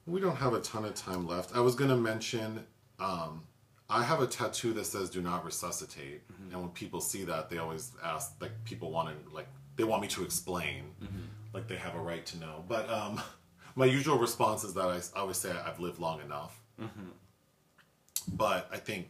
[0.05, 1.55] we don't have a ton of time left.
[1.55, 2.65] I was gonna mention.
[2.97, 3.43] Um,
[3.89, 6.21] I have a tattoo that says "Do not resuscitate,"
[6.51, 9.47] and when people see that, they always ask, like, people want to, like,
[9.77, 10.83] they want me to explain,
[11.53, 12.63] like they have a right to know.
[12.67, 13.21] But um,
[13.75, 16.59] my usual response is that I, I always say I've lived long enough.
[18.33, 19.09] But I think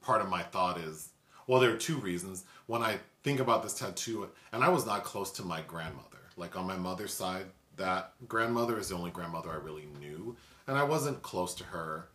[0.00, 1.08] part of my thought is
[1.46, 2.44] well there are two reasons.
[2.66, 6.18] When i think about this tattoo and i was not close to my grandmother.
[6.36, 7.46] Like on my mother's side
[7.76, 10.36] that grandmother is the only grandmother i really knew.
[10.66, 12.08] And i wasn't close to her.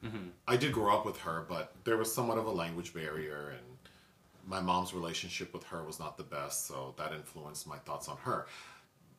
[0.47, 3.68] I did grow up with her but there was somewhat of a language barrier and
[4.49, 8.17] my mom's relationship with her was not the best so that influenced my thoughts on
[8.17, 8.47] her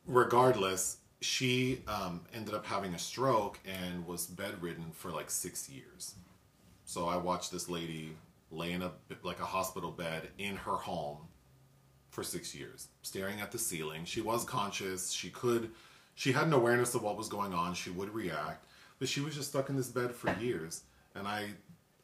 [0.05, 6.15] regardless she um, ended up having a stroke and was bedridden for like six years
[6.85, 8.17] so I watched this lady
[8.51, 8.91] lay in a
[9.23, 11.19] like a hospital bed in her home
[12.11, 14.05] for six years, staring at the ceiling.
[14.05, 15.11] She was conscious.
[15.11, 15.71] She could,
[16.13, 17.73] she had an awareness of what was going on.
[17.73, 18.65] She would react,
[18.99, 20.83] but she was just stuck in this bed for years.
[21.15, 21.47] And I,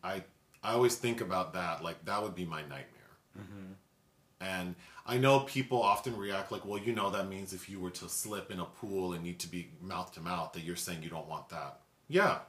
[0.03, 0.23] I,
[0.63, 1.83] I always think about that.
[1.83, 2.96] Like that would be my nightmare.
[3.37, 3.73] Mm-hmm.
[4.39, 4.75] And
[5.05, 8.09] I know people often react like, well, you know, that means if you were to
[8.09, 11.09] slip in a pool and need to be mouth to mouth, that you're saying you
[11.09, 11.79] don't want that.
[12.07, 12.39] Yeah,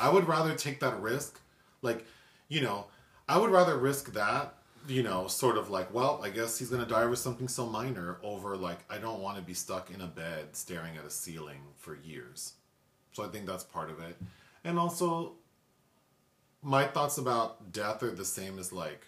[0.00, 1.40] I would rather take that risk.
[1.82, 2.04] Like,
[2.48, 2.86] you know,
[3.28, 4.54] I would rather risk that,
[4.88, 7.66] you know, sort of like, well, I guess he's going to die with something so
[7.66, 11.10] minor over like, I don't want to be stuck in a bed staring at a
[11.10, 12.54] ceiling for years.
[13.12, 14.16] So I think that's part of it.
[14.64, 15.34] And also,
[16.62, 19.06] my thoughts about death are the same as like,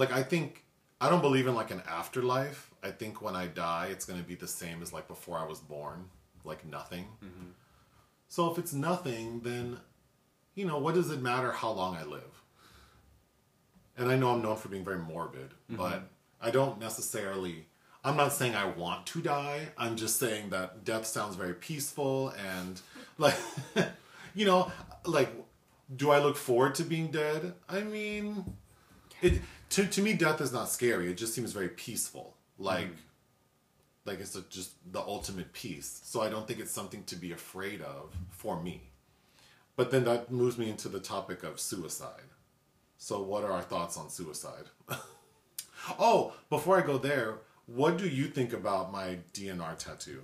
[0.00, 0.64] like I think
[1.00, 2.70] I don't believe in like an afterlife.
[2.82, 5.44] I think when I die, it's going to be the same as like before I
[5.44, 6.06] was born,
[6.44, 7.04] like nothing.
[7.24, 7.50] Mm-hmm.
[8.28, 9.78] So if it's nothing, then
[10.54, 12.40] you know what does it matter how long I live?
[14.00, 15.76] and I know I'm known for being very morbid, mm-hmm.
[15.76, 16.08] but
[16.40, 17.66] I don't necessarily.
[18.02, 19.68] I'm not saying I want to die.
[19.76, 22.80] I'm just saying that death sounds very peaceful and
[23.18, 23.36] like,
[24.34, 24.72] you know,
[25.04, 25.28] like,
[25.94, 27.52] do I look forward to being dead?
[27.68, 28.56] I mean,
[29.20, 31.10] it to to me, death is not scary.
[31.10, 32.36] It just seems very peaceful.
[32.58, 32.90] Like,
[34.04, 36.00] like it's a, just the ultimate peace.
[36.04, 38.90] So I don't think it's something to be afraid of for me.
[39.76, 42.28] But then that moves me into the topic of suicide.
[42.98, 44.64] So, what are our thoughts on suicide?
[45.98, 50.22] oh, before I go there, what do you think about my DNR tattoo?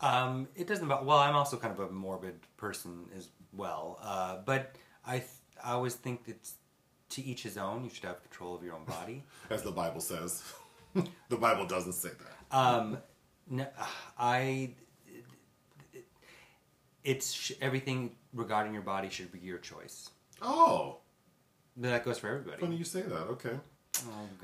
[0.00, 0.88] Um, it doesn't.
[0.88, 3.98] Well, I'm also kind of a morbid person as well.
[4.02, 4.74] Uh, but
[5.06, 5.28] I, th-
[5.62, 6.54] I always think it's
[7.16, 7.82] to each his own.
[7.82, 9.24] You should have control of your own body.
[9.50, 10.42] As the Bible says.
[11.28, 12.56] the Bible doesn't say that.
[12.56, 12.98] Um,
[13.50, 13.66] no,
[14.18, 14.74] I.
[17.04, 20.10] It's sh- everything regarding your body should be your choice.
[20.42, 20.98] Oh,
[21.78, 22.60] that goes for everybody.
[22.60, 23.26] funny you say that.
[23.28, 23.58] Okay.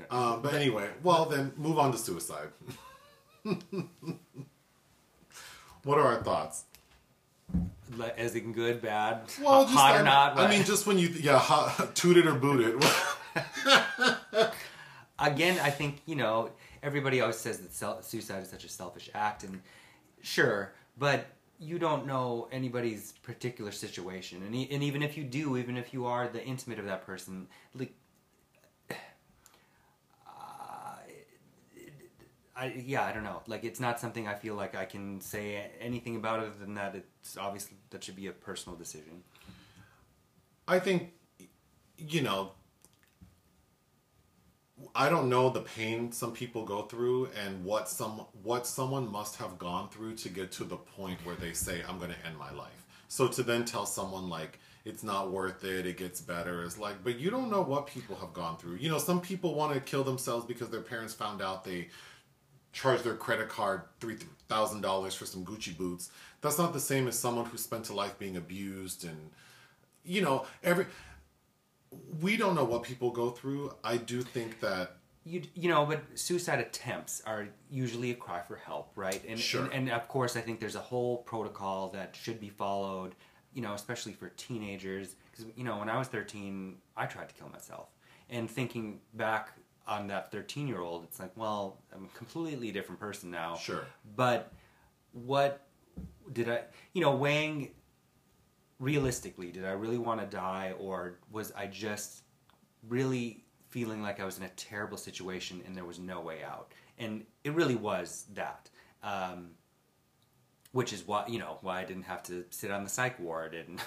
[0.09, 0.17] Oh.
[0.17, 2.47] Um, but anyway, well then, move on to suicide.
[3.43, 3.57] what
[5.99, 6.63] are our thoughts?
[8.17, 10.39] As in good, bad, Well, hot, just hot I, or not.
[10.39, 12.83] I mean, just when you yeah, hot, toot it or boot it.
[15.19, 16.49] again, I think you know
[16.81, 19.61] everybody always says that sel- suicide is such a selfish act, and
[20.21, 21.27] sure, but
[21.59, 25.93] you don't know anybody's particular situation, and e- and even if you do, even if
[25.93, 27.93] you are the intimate of that person, like.
[32.55, 33.41] I, yeah, I don't know.
[33.47, 36.95] Like, it's not something I feel like I can say anything about other than that.
[36.95, 39.23] It's obviously that should be a personal decision.
[40.67, 41.13] I think,
[41.97, 42.51] you know,
[44.95, 49.37] I don't know the pain some people go through and what some what someone must
[49.37, 52.37] have gone through to get to the point where they say I'm going to end
[52.37, 52.85] my life.
[53.07, 57.03] So to then tell someone like it's not worth it, it gets better is like,
[57.03, 58.75] but you don't know what people have gone through.
[58.75, 61.89] You know, some people want to kill themselves because their parents found out they
[62.73, 64.17] charged their credit card three
[64.49, 66.09] thousand dollars for some Gucci boots.
[66.41, 69.29] That's not the same as someone who spent a life being abused and
[70.03, 70.87] you know every.
[72.21, 73.75] We don't know what people go through.
[73.83, 78.57] I do think that you you know but suicide attempts are usually a cry for
[78.57, 79.63] help right and, Sure.
[79.65, 83.15] and and of course i think there's a whole protocol that should be followed
[83.53, 87.35] you know especially for teenagers because you know when i was 13 i tried to
[87.35, 87.87] kill myself
[88.29, 89.53] and thinking back
[89.87, 93.85] on that 13 year old it's like well i'm a completely different person now Sure.
[94.15, 94.51] but
[95.11, 95.67] what
[96.31, 96.61] did i
[96.93, 97.71] you know weighing
[98.79, 102.23] realistically did i really want to die or was i just
[102.87, 106.73] really feeling like I was in a terrible situation and there was no way out.
[106.99, 108.69] And it really was that.
[109.01, 109.49] Um,
[110.73, 113.53] which is why, you know, why I didn't have to sit on the psych ward.
[113.53, 113.79] And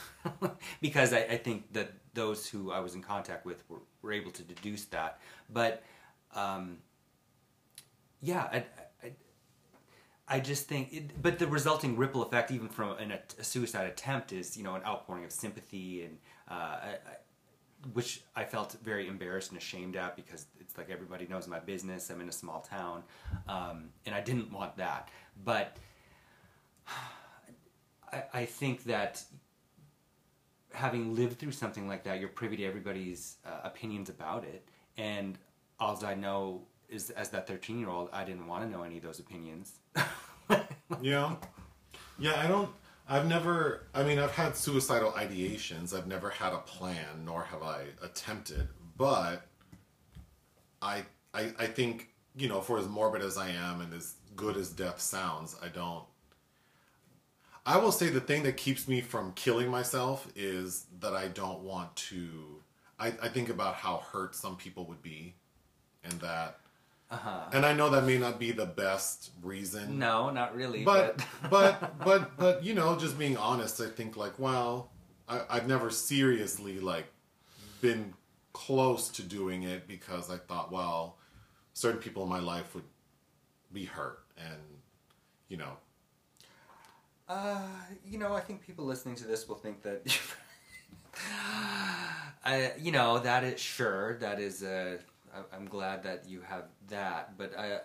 [0.81, 4.31] because I, I think that those who I was in contact with were, were able
[4.31, 5.21] to deduce that.
[5.53, 5.83] But
[6.33, 6.79] um,
[8.23, 8.65] yeah, I,
[9.03, 9.13] I,
[10.29, 14.33] I just think, it, but the resulting ripple effect, even from an, a suicide attempt,
[14.33, 16.19] is you know an outpouring of sympathy and
[16.49, 16.79] uh,
[17.93, 22.11] which I felt very embarrassed and ashamed at because it's like everybody knows my business.
[22.11, 23.03] I'm in a small town,
[23.49, 25.09] um, and I didn't want that.
[25.45, 25.77] But
[28.33, 29.23] I, think that
[30.73, 34.67] having lived through something like that, you're privy to everybody's uh, opinions about it,
[34.97, 35.39] and
[35.79, 38.97] all I know is as that 13 year old, I didn't want to know any
[38.97, 39.73] of those opinions.
[41.03, 41.37] Yeah.
[42.19, 42.71] Yeah, I don't
[43.09, 45.97] I've never I mean I've had suicidal ideations.
[45.97, 49.47] I've never had a plan nor have I attempted, but
[50.81, 54.57] I I I think, you know, for as morbid as I am and as good
[54.57, 56.05] as death sounds, I don't
[57.67, 61.61] I will say the thing that keeps me from killing myself is that I don't
[61.61, 62.63] want to
[62.99, 65.35] I, I think about how hurt some people would be
[66.05, 66.59] and that
[67.11, 67.41] Uh-huh.
[67.53, 70.85] and I know that may not be the best reason No, not really.
[70.85, 74.91] but but but but you know just being honest i think like well
[75.29, 77.07] I, i've never seriously like
[77.81, 78.15] been
[78.53, 81.19] close to doing it because i thought well
[81.75, 82.85] certain people in my life would
[83.73, 84.61] be hurt and
[85.49, 85.77] you know
[87.29, 87.61] Uh,
[88.09, 90.03] you know, I think people listening to this will think that.
[92.45, 94.17] I, you know, that is sure.
[94.19, 94.63] That is.
[95.53, 97.73] I'm glad that you have that, but I.
[97.73, 97.79] Uh,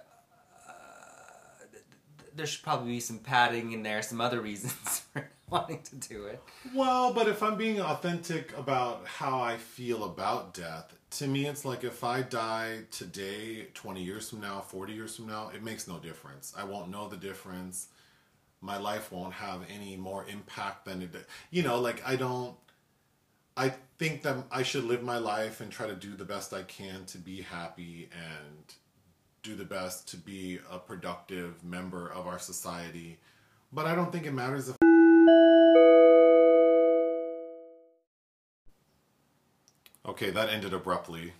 [1.71, 1.83] th-
[2.19, 5.95] th- there should probably be some padding in there, some other reasons for wanting to
[5.97, 6.41] do it.
[6.73, 11.65] well but if i'm being authentic about how i feel about death to me it's
[11.65, 15.89] like if i die today 20 years from now 40 years from now it makes
[15.89, 17.87] no difference i won't know the difference
[18.61, 21.25] my life won't have any more impact than it did.
[21.49, 22.55] You know, like I don't.
[23.57, 26.63] I think that I should live my life and try to do the best I
[26.63, 28.73] can to be happy and
[29.43, 33.19] do the best to be a productive member of our society.
[33.73, 34.77] But I don't think it matters if.
[40.05, 41.33] Okay, that ended abruptly.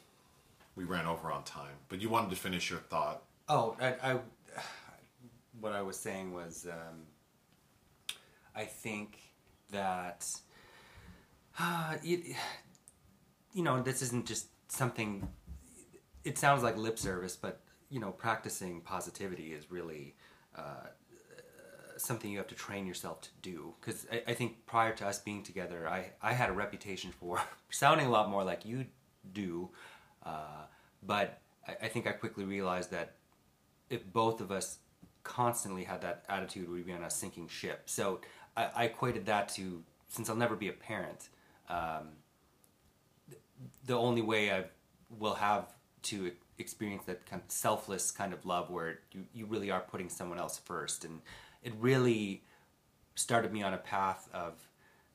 [0.76, 3.22] We ran over on time, but you wanted to finish your thought.
[3.48, 4.20] Oh, I, I
[5.62, 7.04] what I was saying was, um,
[8.56, 9.20] I think
[9.72, 10.28] that
[11.60, 12.36] uh, it,
[13.54, 15.28] you know, this isn't just something.
[16.24, 20.16] It sounds like lip service, but you know, practicing positivity is really
[20.56, 20.88] uh,
[21.98, 23.74] something you have to train yourself to do.
[23.80, 27.40] Because I, I think prior to us being together, I I had a reputation for
[27.70, 28.86] sounding a lot more like you
[29.32, 29.70] do,
[30.26, 30.66] uh,
[31.04, 33.16] but I, I think I quickly realized that
[33.90, 34.80] if both of us
[35.24, 37.84] constantly had that attitude, we'd be on a sinking ship.
[37.86, 38.22] So
[38.56, 41.30] I, I equated that to since I'll never be a parent,
[41.70, 42.10] um,
[43.86, 44.66] the only way I
[45.20, 49.72] will have to experience that kind of selfless kind of love where you, you really
[49.72, 51.06] are putting someone else first.
[51.06, 51.22] And
[51.64, 52.44] it really
[53.16, 54.54] started me on a path of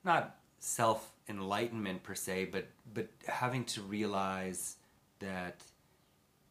[0.05, 4.77] not self enlightenment per se, but, but having to realize
[5.19, 5.61] that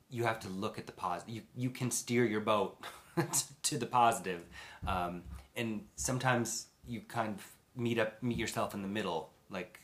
[0.10, 1.36] you have to look at the positive.
[1.36, 2.78] You, you can steer your boat
[3.64, 4.42] to the positive.
[4.88, 5.24] Um,
[5.56, 7.46] and sometimes you kind of
[7.76, 9.80] meet up, meet yourself in the middle, like,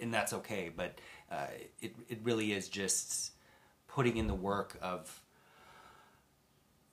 [0.00, 0.70] and that's okay.
[0.74, 0.98] But
[1.30, 1.46] uh,
[1.80, 3.32] it, it really is just
[3.88, 5.22] putting in the work of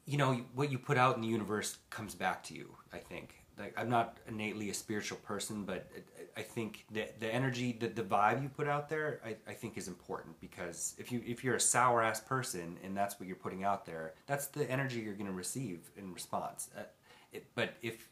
[0.06, 3.36] you know what you put out in the universe comes back to you i think
[3.58, 5.90] like i'm not innately a spiritual person but
[6.38, 9.78] i think that the energy the, the vibe you put out there I, I think
[9.78, 13.36] is important because if you if you're a sour ass person and that's what you're
[13.36, 16.84] putting out there that's the energy you're going to receive in response uh,
[17.32, 18.10] it, but if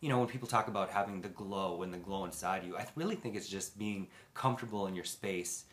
[0.00, 2.86] you know when people talk about having the glow and the glow inside you i
[2.96, 5.64] really think it's just being comfortable in your space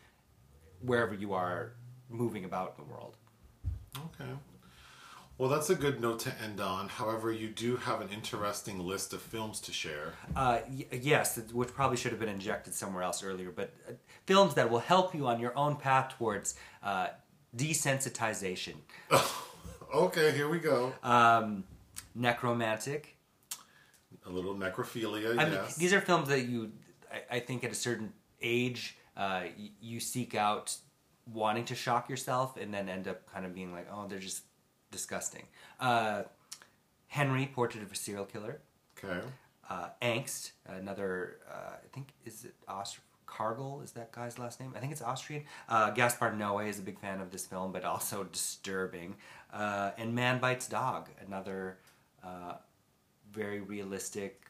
[0.80, 1.72] wherever you are
[2.08, 3.16] moving about in the world
[3.96, 4.30] Okay.
[5.38, 6.88] Well, that's a good note to end on.
[6.88, 10.14] However, you do have an interesting list of films to share.
[10.34, 13.92] Uh, y- yes, which probably should have been injected somewhere else earlier, but uh,
[14.26, 17.08] films that will help you on your own path towards uh,
[17.56, 18.74] desensitization.
[19.94, 20.92] Okay, here we go.
[21.02, 21.64] Um,
[22.14, 23.04] Nekromantik.
[24.26, 25.76] A little necrophilia, I mean, yes.
[25.76, 26.72] these are films that you,
[27.10, 28.12] I, I think, at a certain
[28.42, 30.76] age, uh, y- you seek out
[31.32, 34.42] wanting to shock yourself, and then end up kind of being like, oh, they're just
[34.90, 35.44] disgusting.
[35.80, 36.22] Uh,
[37.08, 38.60] Henry, Portrait of a Serial Killer.
[39.02, 39.20] okay.
[39.70, 43.82] uh, Angst, another, uh, I think, is it Aust- Kargl?
[43.84, 44.72] Is that guy's last name?
[44.76, 45.44] I think it's Austrian.
[45.68, 49.14] Uh, Gaspar Noé is a big fan of this film, but also disturbing.
[49.52, 51.78] Uh, and Man Bites Dog, another
[52.24, 52.54] uh,
[53.32, 54.42] very realistic,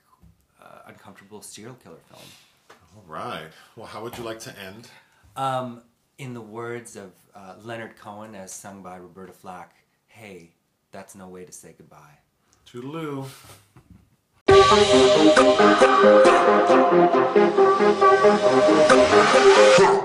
[0.62, 2.22] uh, uncomfortable serial killer film.
[2.96, 3.48] All right.
[3.76, 4.88] Well, how would you like to end?
[5.36, 5.82] Um,
[6.18, 9.74] in the words of uh, Leonard Cohen, as sung by Roberta Flack,
[10.18, 10.50] hey,
[10.90, 12.18] that's no way to say goodbye.
[12.66, 13.28] Toodaloo.